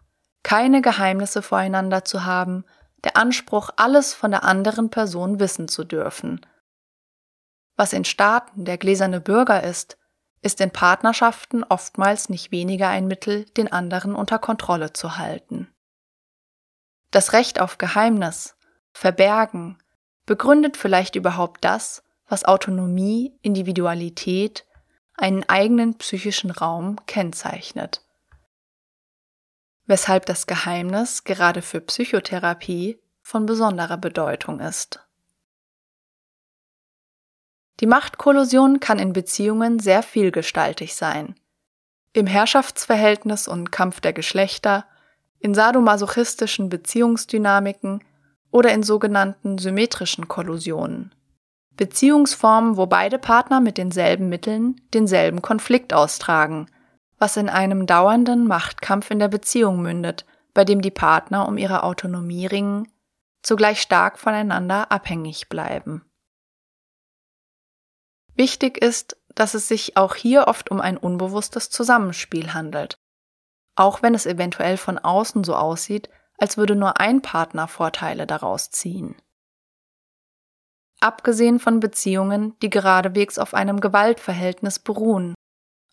Keine 0.41 0.81
Geheimnisse 0.81 1.41
voreinander 1.41 2.05
zu 2.05 2.25
haben, 2.25 2.63
der 3.03 3.17
Anspruch, 3.17 3.69
alles 3.75 4.13
von 4.13 4.31
der 4.31 4.43
anderen 4.43 4.89
Person 4.89 5.39
wissen 5.39 5.67
zu 5.67 5.83
dürfen. 5.83 6.45
Was 7.75 7.91
in 7.91 8.05
Staaten 8.05 8.65
der 8.65 8.77
gläserne 8.77 9.19
Bürger 9.19 9.63
ist, 9.63 9.97
ist 10.41 10.61
in 10.61 10.71
Partnerschaften 10.71 11.63
oftmals 11.63 12.29
nicht 12.29 12.51
weniger 12.51 12.89
ein 12.89 13.07
Mittel, 13.07 13.45
den 13.45 13.71
anderen 13.71 14.15
unter 14.15 14.39
Kontrolle 14.39 14.93
zu 14.93 15.17
halten. 15.17 15.73
Das 17.11 17.33
Recht 17.33 17.59
auf 17.59 17.77
Geheimnis, 17.77 18.55
Verbergen, 18.93 19.77
begründet 20.25 20.77
vielleicht 20.77 21.15
überhaupt 21.15 21.63
das, 21.63 22.03
was 22.27 22.45
Autonomie, 22.45 23.37
Individualität, 23.41 24.65
einen 25.15 25.47
eigenen 25.47 25.97
psychischen 25.97 26.51
Raum 26.51 26.97
kennzeichnet. 27.05 28.01
Weshalb 29.85 30.25
das 30.25 30.47
Geheimnis 30.47 31.23
gerade 31.23 31.61
für 31.61 31.81
Psychotherapie 31.81 32.99
von 33.21 33.45
besonderer 33.45 33.97
Bedeutung 33.97 34.59
ist. 34.59 35.05
Die 37.79 37.87
Machtkollusion 37.87 38.79
kann 38.79 38.99
in 38.99 39.13
Beziehungen 39.13 39.79
sehr 39.79 40.03
vielgestaltig 40.03 40.95
sein. 40.95 41.35
Im 42.13 42.27
Herrschaftsverhältnis 42.27 43.47
und 43.47 43.71
Kampf 43.71 43.99
der 43.99 44.13
Geschlechter, 44.13 44.85
in 45.39 45.53
sadomasochistischen 45.53 46.69
Beziehungsdynamiken, 46.69 48.03
oder 48.53 48.71
in 48.71 48.83
sogenannten 48.83 49.57
symmetrischen 49.57 50.27
Kollusionen. 50.27 51.13
Beziehungsformen, 51.75 52.77
wo 52.77 52.85
beide 52.85 53.17
Partner 53.17 53.59
mit 53.59 53.79
denselben 53.79 54.29
Mitteln 54.29 54.79
denselben 54.93 55.41
Konflikt 55.41 55.91
austragen, 55.91 56.67
was 57.17 57.35
in 57.35 57.49
einem 57.49 57.87
dauernden 57.87 58.47
Machtkampf 58.47 59.09
in 59.09 59.17
der 59.17 59.27
Beziehung 59.27 59.81
mündet, 59.81 60.25
bei 60.53 60.65
dem 60.65 60.81
die 60.81 60.91
Partner 60.91 61.47
um 61.47 61.57
ihre 61.57 61.81
Autonomie 61.81 62.45
ringen, 62.45 62.87
zugleich 63.41 63.81
stark 63.81 64.19
voneinander 64.19 64.91
abhängig 64.91 65.49
bleiben. 65.49 66.05
Wichtig 68.35 68.77
ist, 68.77 69.17
dass 69.33 69.55
es 69.55 69.67
sich 69.67 69.97
auch 69.97 70.13
hier 70.13 70.47
oft 70.47 70.69
um 70.69 70.79
ein 70.79 70.97
unbewusstes 70.97 71.71
Zusammenspiel 71.71 72.53
handelt. 72.53 72.97
Auch 73.75 74.03
wenn 74.03 74.13
es 74.13 74.27
eventuell 74.27 74.77
von 74.77 74.99
außen 74.99 75.43
so 75.43 75.55
aussieht, 75.55 76.09
als 76.43 76.57
würde 76.57 76.75
nur 76.75 76.99
ein 76.99 77.21
Partner 77.21 77.69
Vorteile 77.69 78.27
daraus 78.27 78.69
ziehen. 78.69 79.15
Abgesehen 80.99 81.57
von 81.57 81.79
Beziehungen, 81.79 82.59
die 82.61 82.69
geradewegs 82.69 83.39
auf 83.39 83.53
einem 83.53 83.79
Gewaltverhältnis 83.79 84.79
beruhen, 84.79 85.35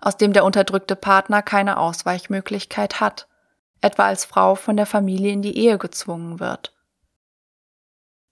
aus 0.01 0.17
dem 0.17 0.33
der 0.33 0.45
unterdrückte 0.45 0.97
Partner 0.97 1.41
keine 1.43 1.79
Ausweichmöglichkeit 1.79 2.99
hat, 2.99 3.29
etwa 3.81 4.07
als 4.07 4.25
Frau 4.25 4.57
von 4.57 4.77
der 4.77 4.87
Familie 4.87 5.31
in 5.31 5.43
die 5.43 5.57
Ehe 5.57 5.79
gezwungen 5.79 6.41
wird. 6.41 6.77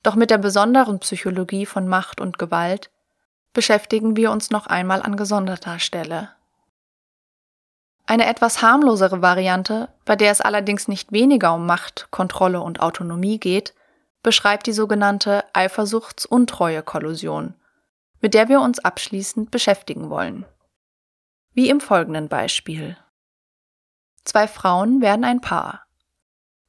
Doch 0.02 0.16
mit 0.16 0.30
der 0.30 0.38
besonderen 0.38 0.98
Psychologie 0.98 1.66
von 1.66 1.86
Macht 1.86 2.20
und 2.20 2.36
Gewalt 2.36 2.90
beschäftigen 3.52 4.16
wir 4.16 4.32
uns 4.32 4.50
noch 4.50 4.66
einmal 4.66 5.02
an 5.02 5.16
gesonderter 5.16 5.78
Stelle. 5.78 6.30
Eine 8.08 8.26
etwas 8.26 8.62
harmlosere 8.62 9.20
Variante, 9.20 9.90
bei 10.06 10.16
der 10.16 10.30
es 10.30 10.40
allerdings 10.40 10.88
nicht 10.88 11.12
weniger 11.12 11.52
um 11.52 11.66
Macht, 11.66 12.08
Kontrolle 12.10 12.62
und 12.62 12.80
Autonomie 12.80 13.38
geht, 13.38 13.74
beschreibt 14.22 14.66
die 14.66 14.72
sogenannte 14.72 15.44
Eifersuchts-Untreue-Kollusion, 15.52 17.52
mit 18.22 18.32
der 18.32 18.48
wir 18.48 18.62
uns 18.62 18.78
abschließend 18.78 19.50
beschäftigen 19.50 20.08
wollen. 20.08 20.46
Wie 21.52 21.68
im 21.68 21.80
folgenden 21.80 22.30
Beispiel. 22.30 22.96
Zwei 24.24 24.48
Frauen 24.48 25.02
werden 25.02 25.26
ein 25.26 25.42
Paar. 25.42 25.84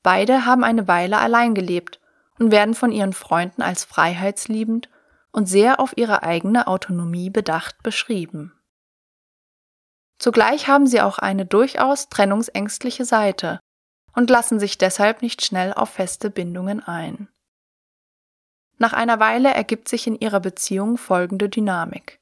Beide 0.03 0.45
haben 0.45 0.65
eine 0.65 0.89
Weile 0.89 1.19
allein 1.19 1.55
gelebt 1.55 2.01
und 2.37 2.51
werden 2.51 2.75
von 2.75 2.91
ihren 2.91 3.13
Freunden 3.13 3.61
als 3.61 3.85
freiheitsliebend 3.85 4.89
und 5.31 5.45
sehr 5.45 5.79
auf 5.79 5.95
ihre 5.95 6.23
eigene 6.23 6.67
Autonomie 6.67 7.29
bedacht 7.29 7.81
beschrieben. 7.81 8.58
Zugleich 10.19 10.67
haben 10.67 10.85
sie 10.85 11.01
auch 11.01 11.17
eine 11.17 11.45
durchaus 11.45 12.09
trennungsängstliche 12.09 13.05
Seite 13.05 13.59
und 14.13 14.29
lassen 14.29 14.59
sich 14.59 14.77
deshalb 14.77 15.21
nicht 15.21 15.43
schnell 15.45 15.73
auf 15.73 15.89
feste 15.91 16.29
Bindungen 16.29 16.83
ein. 16.83 17.29
Nach 18.77 18.93
einer 18.93 19.19
Weile 19.19 19.53
ergibt 19.53 19.87
sich 19.87 20.07
in 20.07 20.19
ihrer 20.19 20.41
Beziehung 20.41 20.97
folgende 20.97 21.49
Dynamik. 21.49 22.19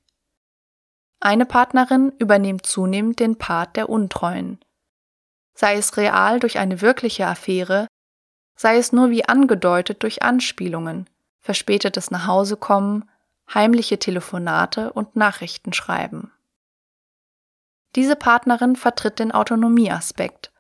Eine 1.20 1.48
Partnerin 1.48 2.14
übernimmt 2.20 2.66
zunehmend 2.68 3.20
den 3.20 3.38
Part 3.38 3.76
der 3.76 3.90
Untreuen, 3.90 4.60
sei 5.56 5.76
es 5.76 5.98
real 5.98 6.40
durch 6.40 6.60
eine 6.60 6.82
wirkliche 6.82 7.26
Affäre, 7.26 7.88
sei 8.56 8.78
es 8.78 8.92
nur 8.92 9.10
wie 9.10 9.26
angedeutet 9.26 10.04
durch 10.04 10.22
Anspielungen, 10.22 11.10
verspätetes 11.40 12.12
Nachhausekommen, 12.12 13.10
heimliche 13.52 13.98
Telefonate 13.98 14.94
und 14.94 15.16
Nachrichten 15.16 15.74
schreiben. 15.74 16.32
Diese 17.98 18.16
Partnerin 18.16 18.76
vertritt 18.76 19.18
den 19.18 19.32
Autonomieaspekt, 19.32 20.54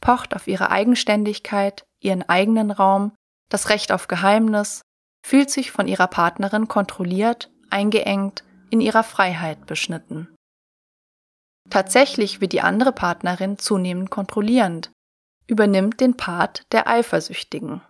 pocht 0.00 0.34
auf 0.34 0.48
ihre 0.48 0.70
Eigenständigkeit, 0.72 1.86
ihren 2.00 2.28
eigenen 2.28 2.72
Raum, 2.72 3.14
das 3.48 3.68
Recht 3.68 3.92
auf 3.92 4.08
Geheimnis, 4.08 4.82
fühlt 5.22 5.50
sich 5.50 5.70
von 5.70 5.86
ihrer 5.86 6.08
Partnerin 6.08 6.66
kontrolliert, 6.66 7.48
eingeengt, 7.70 8.42
in 8.70 8.80
ihrer 8.80 9.04
Freiheit 9.04 9.66
beschnitten. 9.66 10.34
Tatsächlich 11.70 12.40
wird 12.40 12.52
die 12.52 12.60
andere 12.60 12.90
Partnerin 12.90 13.56
zunehmend 13.56 14.10
kontrollierend, 14.10 14.90
übernimmt 15.46 16.00
den 16.00 16.16
Part 16.16 16.64
der 16.72 16.88
Eifersüchtigen. 16.88 17.82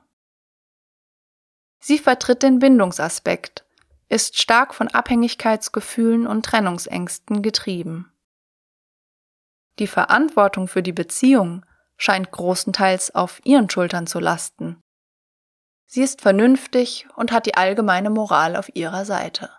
Sie 1.82 1.98
vertritt 1.98 2.42
den 2.42 2.58
Bindungsaspekt, 2.58 3.64
ist 4.10 4.38
stark 4.38 4.74
von 4.74 4.88
Abhängigkeitsgefühlen 4.88 6.26
und 6.26 6.44
Trennungsängsten 6.44 7.40
getrieben. 7.40 8.09
Die 9.80 9.86
Verantwortung 9.86 10.68
für 10.68 10.82
die 10.82 10.92
Beziehung 10.92 11.64
scheint 11.96 12.30
großenteils 12.30 13.14
auf 13.14 13.40
ihren 13.44 13.70
Schultern 13.70 14.06
zu 14.06 14.20
lasten. 14.20 14.78
Sie 15.86 16.02
ist 16.02 16.20
vernünftig 16.20 17.08
und 17.16 17.32
hat 17.32 17.46
die 17.46 17.54
allgemeine 17.54 18.10
Moral 18.10 18.56
auf 18.56 18.70
ihrer 18.76 19.06
Seite. 19.06 19.50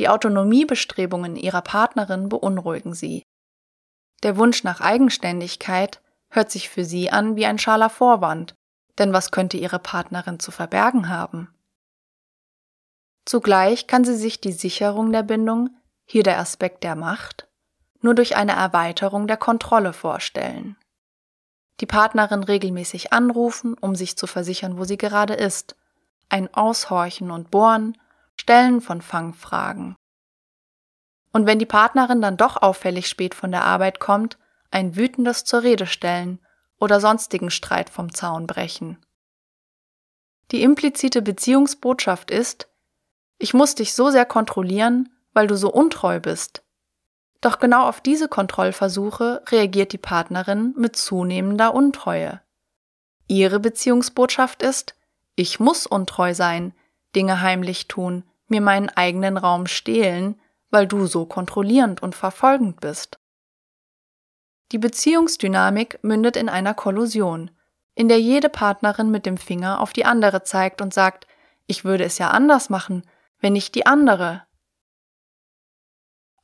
Die 0.00 0.08
Autonomiebestrebungen 0.08 1.36
ihrer 1.36 1.62
Partnerin 1.62 2.28
beunruhigen 2.28 2.92
sie. 2.92 3.22
Der 4.24 4.36
Wunsch 4.36 4.64
nach 4.64 4.80
Eigenständigkeit 4.80 6.02
hört 6.28 6.50
sich 6.50 6.68
für 6.68 6.84
sie 6.84 7.10
an 7.10 7.36
wie 7.36 7.46
ein 7.46 7.60
schaler 7.60 7.90
Vorwand, 7.90 8.54
denn 8.98 9.12
was 9.12 9.30
könnte 9.30 9.56
ihre 9.56 9.78
Partnerin 9.78 10.40
zu 10.40 10.50
verbergen 10.50 11.08
haben? 11.08 11.54
Zugleich 13.24 13.86
kann 13.86 14.04
sie 14.04 14.16
sich 14.16 14.40
die 14.40 14.52
Sicherung 14.52 15.12
der 15.12 15.22
Bindung, 15.22 15.70
hier 16.06 16.24
der 16.24 16.40
Aspekt 16.40 16.82
der 16.82 16.96
Macht, 16.96 17.49
nur 18.00 18.14
durch 18.14 18.36
eine 18.36 18.52
Erweiterung 18.52 19.26
der 19.26 19.36
Kontrolle 19.36 19.92
vorstellen. 19.92 20.76
Die 21.80 21.86
Partnerin 21.86 22.44
regelmäßig 22.44 23.12
anrufen, 23.12 23.74
um 23.74 23.94
sich 23.94 24.16
zu 24.16 24.26
versichern, 24.26 24.78
wo 24.78 24.84
sie 24.84 24.98
gerade 24.98 25.34
ist, 25.34 25.76
ein 26.28 26.52
Aushorchen 26.54 27.30
und 27.30 27.50
Bohren, 27.50 27.96
Stellen 28.36 28.80
von 28.80 29.02
Fangfragen. 29.02 29.96
Und 31.32 31.46
wenn 31.46 31.58
die 31.58 31.66
Partnerin 31.66 32.20
dann 32.20 32.36
doch 32.36 32.56
auffällig 32.56 33.08
spät 33.08 33.34
von 33.34 33.50
der 33.50 33.64
Arbeit 33.64 34.00
kommt, 34.00 34.38
ein 34.70 34.96
wütendes 34.96 35.44
zur 35.44 35.62
Rede 35.62 35.86
stellen 35.86 36.40
oder 36.78 37.00
sonstigen 37.00 37.50
Streit 37.50 37.90
vom 37.90 38.12
Zaun 38.12 38.46
brechen. 38.46 38.98
Die 40.50 40.62
implizite 40.62 41.22
Beziehungsbotschaft 41.22 42.30
ist, 42.30 42.68
ich 43.38 43.54
muss 43.54 43.74
dich 43.74 43.94
so 43.94 44.10
sehr 44.10 44.26
kontrollieren, 44.26 45.14
weil 45.32 45.46
du 45.46 45.56
so 45.56 45.72
untreu 45.72 46.20
bist. 46.20 46.62
Doch 47.40 47.58
genau 47.58 47.86
auf 47.88 48.00
diese 48.00 48.28
Kontrollversuche 48.28 49.42
reagiert 49.48 49.92
die 49.92 49.98
Partnerin 49.98 50.74
mit 50.76 50.96
zunehmender 50.96 51.74
Untreue. 51.74 52.40
Ihre 53.28 53.60
Beziehungsbotschaft 53.60 54.62
ist, 54.62 54.94
ich 55.36 55.60
muss 55.60 55.86
untreu 55.86 56.34
sein, 56.34 56.74
Dinge 57.14 57.40
heimlich 57.40 57.88
tun, 57.88 58.24
mir 58.48 58.60
meinen 58.60 58.90
eigenen 58.90 59.36
Raum 59.36 59.66
stehlen, 59.66 60.38
weil 60.70 60.86
du 60.86 61.06
so 61.06 61.24
kontrollierend 61.24 62.02
und 62.02 62.14
verfolgend 62.14 62.80
bist. 62.80 63.18
Die 64.72 64.78
Beziehungsdynamik 64.78 65.98
mündet 66.02 66.36
in 66.36 66.48
einer 66.48 66.74
Kollusion, 66.74 67.50
in 67.94 68.08
der 68.08 68.20
jede 68.20 68.48
Partnerin 68.48 69.10
mit 69.10 69.26
dem 69.26 69.36
Finger 69.36 69.80
auf 69.80 69.92
die 69.92 70.04
andere 70.04 70.44
zeigt 70.44 70.80
und 70.80 70.94
sagt, 70.94 71.26
ich 71.66 71.84
würde 71.84 72.04
es 72.04 72.18
ja 72.18 72.30
anders 72.30 72.70
machen, 72.70 73.04
wenn 73.40 73.52
nicht 73.52 73.74
die 73.74 73.86
andere. 73.86 74.44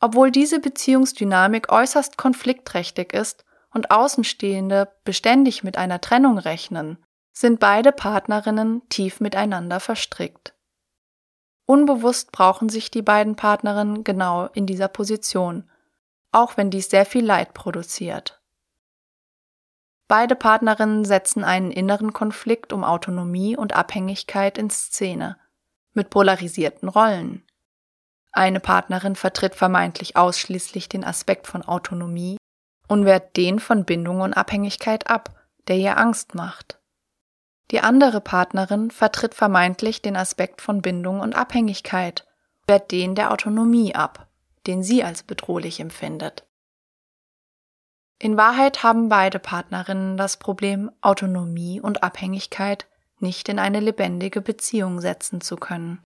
Obwohl 0.00 0.30
diese 0.30 0.60
Beziehungsdynamik 0.60 1.72
äußerst 1.72 2.18
konfliktträchtig 2.18 3.12
ist 3.12 3.44
und 3.70 3.90
Außenstehende 3.90 4.92
beständig 5.04 5.64
mit 5.64 5.78
einer 5.78 6.00
Trennung 6.00 6.38
rechnen, 6.38 6.98
sind 7.32 7.60
beide 7.60 7.92
Partnerinnen 7.92 8.82
tief 8.88 9.20
miteinander 9.20 9.80
verstrickt. 9.80 10.54
Unbewusst 11.66 12.32
brauchen 12.32 12.68
sich 12.68 12.90
die 12.90 13.02
beiden 13.02 13.36
Partnerinnen 13.36 14.04
genau 14.04 14.46
in 14.46 14.66
dieser 14.66 14.88
Position, 14.88 15.68
auch 16.30 16.56
wenn 16.56 16.70
dies 16.70 16.88
sehr 16.88 17.04
viel 17.04 17.24
Leid 17.24 17.54
produziert. 17.54 18.40
Beide 20.08 20.36
Partnerinnen 20.36 21.04
setzen 21.04 21.42
einen 21.42 21.72
inneren 21.72 22.12
Konflikt 22.12 22.72
um 22.72 22.84
Autonomie 22.84 23.56
und 23.56 23.74
Abhängigkeit 23.74 24.56
in 24.56 24.70
Szene, 24.70 25.36
mit 25.92 26.10
polarisierten 26.10 26.88
Rollen. 26.88 27.42
Eine 28.36 28.60
Partnerin 28.60 29.16
vertritt 29.16 29.54
vermeintlich 29.54 30.14
ausschließlich 30.14 30.90
den 30.90 31.04
Aspekt 31.04 31.46
von 31.46 31.62
Autonomie 31.62 32.36
und 32.86 33.06
wehrt 33.06 33.34
den 33.38 33.60
von 33.60 33.86
Bindung 33.86 34.20
und 34.20 34.34
Abhängigkeit 34.34 35.08
ab, 35.08 35.34
der 35.68 35.76
ihr 35.76 35.96
Angst 35.96 36.34
macht. 36.34 36.78
Die 37.70 37.80
andere 37.80 38.20
Partnerin 38.20 38.90
vertritt 38.90 39.34
vermeintlich 39.34 40.02
den 40.02 40.16
Aspekt 40.16 40.60
von 40.60 40.82
Bindung 40.82 41.20
und 41.20 41.34
Abhängigkeit, 41.34 42.26
wehrt 42.66 42.92
den 42.92 43.14
der 43.14 43.32
Autonomie 43.32 43.94
ab, 43.94 44.28
den 44.66 44.82
sie 44.82 45.02
als 45.02 45.22
bedrohlich 45.22 45.80
empfindet. 45.80 46.46
In 48.18 48.36
Wahrheit 48.36 48.82
haben 48.82 49.08
beide 49.08 49.38
Partnerinnen 49.38 50.18
das 50.18 50.36
Problem, 50.36 50.90
Autonomie 51.00 51.80
und 51.80 52.02
Abhängigkeit 52.02 52.86
nicht 53.18 53.48
in 53.48 53.58
eine 53.58 53.80
lebendige 53.80 54.42
Beziehung 54.42 55.00
setzen 55.00 55.40
zu 55.40 55.56
können. 55.56 56.02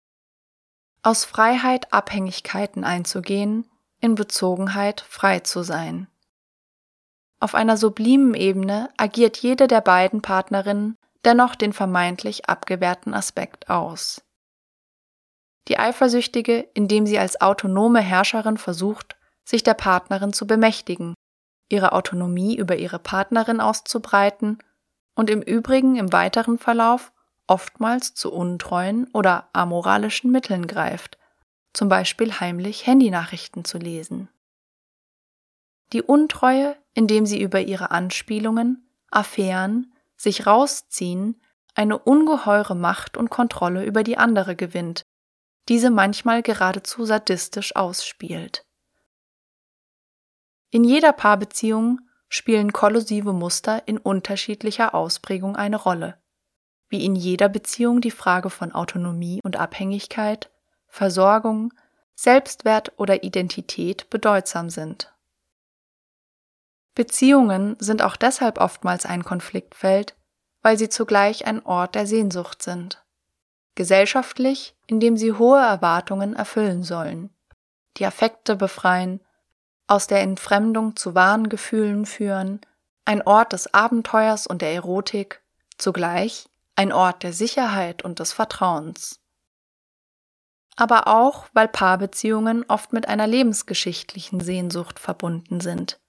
Aus 1.03 1.25
Freiheit 1.25 1.93
Abhängigkeiten 1.93 2.85
einzugehen, 2.85 3.67
in 4.01 4.15
Bezogenheit 4.15 5.01
frei 5.01 5.41
zu 5.41 5.63
sein. 5.63 6.09
Auf 7.39 7.55
einer 7.55 7.79
sublimen 7.79 8.35
Ebene 8.35 8.91
agiert 8.99 9.39
jede 9.39 9.67
der 9.67 9.81
beiden 9.81 10.21
Partnerinnen 10.21 10.99
dennoch 11.25 11.55
den 11.55 11.73
vermeintlich 11.73 12.49
abgewehrten 12.49 13.15
Aspekt 13.15 13.71
aus. 13.71 14.23
Die 15.69 15.79
Eifersüchtige, 15.79 16.69
indem 16.75 17.07
sie 17.07 17.19
als 17.19 17.41
autonome 17.41 18.01
Herrscherin 18.01 18.59
versucht, 18.59 19.17
sich 19.45 19.63
der 19.63 19.75
Partnerin 19.75 20.33
zu 20.33 20.47
bemächtigen, 20.47 21.15
ihre 21.69 21.93
Autonomie 21.93 22.57
über 22.57 22.77
ihre 22.77 22.99
Partnerin 22.99 23.61
auszubreiten 23.61 24.59
und 25.15 25.31
im 25.31 25.41
Übrigen 25.41 25.97
im 25.97 26.13
weiteren 26.13 26.59
Verlauf 26.59 27.13
oftmals 27.51 28.15
zu 28.15 28.33
untreuen 28.33 29.09
oder 29.13 29.49
amoralischen 29.53 30.31
Mitteln 30.31 30.69
greift, 30.69 31.19
zum 31.73 31.89
Beispiel 31.89 32.33
heimlich 32.39 32.87
Handynachrichten 32.87 33.65
zu 33.65 33.77
lesen. 33.77 34.29
Die 35.93 36.03
Untreue, 36.03 36.77
indem 36.95 37.27
sie 37.27 37.43
über 37.43 37.61
ihre 37.61 37.91
Anspielungen, 37.91 38.89
Affären, 39.11 39.93
sich 40.17 40.47
rausziehen, 40.47 41.43
eine 41.75 41.99
ungeheure 41.99 42.77
Macht 42.77 43.17
und 43.17 43.31
Kontrolle 43.31 43.85
über 43.85 44.05
die 44.05 44.17
andere 44.17 44.55
gewinnt, 44.55 45.03
diese 45.69 45.91
manchmal 45.91 46.43
geradezu 46.43 47.05
sadistisch 47.05 47.75
ausspielt. 47.75 48.65
In 50.71 50.85
jeder 50.85 51.13
Paarbeziehung 51.13 52.01
spielen 52.29 52.73
kollusive 52.73 53.33
Muster 53.33 53.89
in 53.89 53.99
unterschiedlicher 53.99 54.95
Ausprägung 54.95 55.57
eine 55.57 55.77
Rolle, 55.77 56.21
wie 56.91 57.05
in 57.05 57.17
jeder 57.17 57.49
Beziehung 57.49 58.01
die 58.01 58.11
Frage 58.11 58.51
von 58.51 58.73
Autonomie 58.73 59.41
und 59.43 59.57
Abhängigkeit, 59.57 60.51
Versorgung, 60.89 61.73
Selbstwert 62.15 62.93
oder 62.99 63.23
Identität 63.23 64.11
bedeutsam 64.11 64.69
sind. 64.69 65.15
Beziehungen 66.95 67.77
sind 67.79 68.03
auch 68.03 68.17
deshalb 68.17 68.59
oftmals 68.59 69.07
ein 69.07 69.25
Konfliktfeld, 69.25 70.17
weil 70.61 70.77
sie 70.77 70.89
zugleich 70.89 71.47
ein 71.47 71.65
Ort 71.65 71.95
der 71.95 72.07
Sehnsucht 72.07 72.63
sind. 72.63 73.03
Gesellschaftlich, 73.77 74.75
indem 74.87 75.17
sie 75.17 75.33
hohe 75.33 75.61
Erwartungen 75.61 76.35
erfüllen 76.35 76.83
sollen, 76.83 77.31
die 77.97 78.05
Affekte 78.05 78.57
befreien, 78.57 79.21
aus 79.87 80.09
der 80.09 80.21
Entfremdung 80.21 80.97
zu 80.97 81.15
wahren 81.15 81.49
Gefühlen 81.49 82.05
führen, 82.05 82.61
ein 83.05 83.23
Ort 83.23 83.53
des 83.53 83.73
Abenteuers 83.73 84.47
und 84.47 84.61
der 84.61 84.75
Erotik, 84.75 85.41
zugleich 85.79 86.50
ein 86.81 86.95
Ort 86.95 87.25
der 87.25 87.35
Sicherheit 87.35 88.03
und 88.03 88.21
des 88.21 88.33
Vertrauens. 88.33 89.21
Aber 90.77 91.09
auch, 91.09 91.47
weil 91.53 91.69
Paarbeziehungen 91.69 92.65
oft 92.69 92.95
mit 92.95 93.07
einer 93.07 93.27
lebensgeschichtlichen 93.27 94.41
Sehnsucht 94.41 94.99
verbunden 94.99 95.61
sind. 95.61 96.01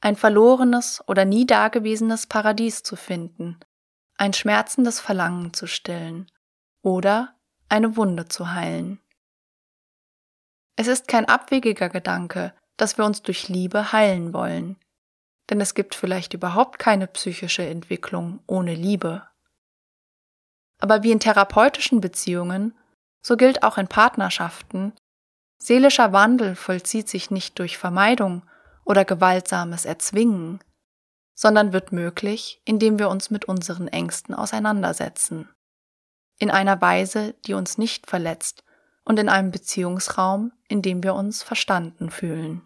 Ein 0.00 0.16
verlorenes 0.16 1.04
oder 1.08 1.26
nie 1.26 1.44
dagewesenes 1.44 2.26
Paradies 2.26 2.82
zu 2.82 2.96
finden, 2.96 3.60
ein 4.16 4.32
schmerzendes 4.32 4.98
Verlangen 4.98 5.52
zu 5.52 5.66
stillen 5.66 6.32
oder 6.80 7.34
eine 7.68 7.98
Wunde 7.98 8.28
zu 8.28 8.54
heilen. 8.54 9.02
Es 10.76 10.86
ist 10.86 11.06
kein 11.06 11.26
abwegiger 11.26 11.90
Gedanke, 11.90 12.54
dass 12.78 12.96
wir 12.96 13.04
uns 13.04 13.20
durch 13.20 13.50
Liebe 13.50 13.92
heilen 13.92 14.32
wollen, 14.32 14.78
denn 15.50 15.60
es 15.60 15.74
gibt 15.74 15.94
vielleicht 15.94 16.32
überhaupt 16.32 16.78
keine 16.78 17.08
psychische 17.08 17.66
Entwicklung 17.66 18.42
ohne 18.46 18.74
Liebe. 18.74 19.28
Aber 20.78 21.02
wie 21.02 21.10
in 21.10 21.20
therapeutischen 21.20 22.00
Beziehungen, 22.00 22.76
so 23.20 23.36
gilt 23.36 23.62
auch 23.62 23.78
in 23.78 23.88
Partnerschaften, 23.88 24.92
seelischer 25.58 26.12
Wandel 26.12 26.54
vollzieht 26.54 27.08
sich 27.08 27.30
nicht 27.30 27.58
durch 27.58 27.78
Vermeidung 27.78 28.42
oder 28.84 29.04
gewaltsames 29.04 29.84
Erzwingen, 29.84 30.60
sondern 31.34 31.72
wird 31.72 31.92
möglich, 31.92 32.62
indem 32.64 32.98
wir 32.98 33.08
uns 33.08 33.30
mit 33.30 33.44
unseren 33.46 33.88
Ängsten 33.88 34.34
auseinandersetzen. 34.34 35.48
In 36.38 36.50
einer 36.50 36.80
Weise, 36.80 37.34
die 37.46 37.54
uns 37.54 37.78
nicht 37.78 38.08
verletzt 38.08 38.64
und 39.04 39.18
in 39.18 39.28
einem 39.28 39.50
Beziehungsraum, 39.50 40.52
in 40.68 40.82
dem 40.82 41.02
wir 41.02 41.14
uns 41.14 41.42
verstanden 41.42 42.10
fühlen. 42.10 42.62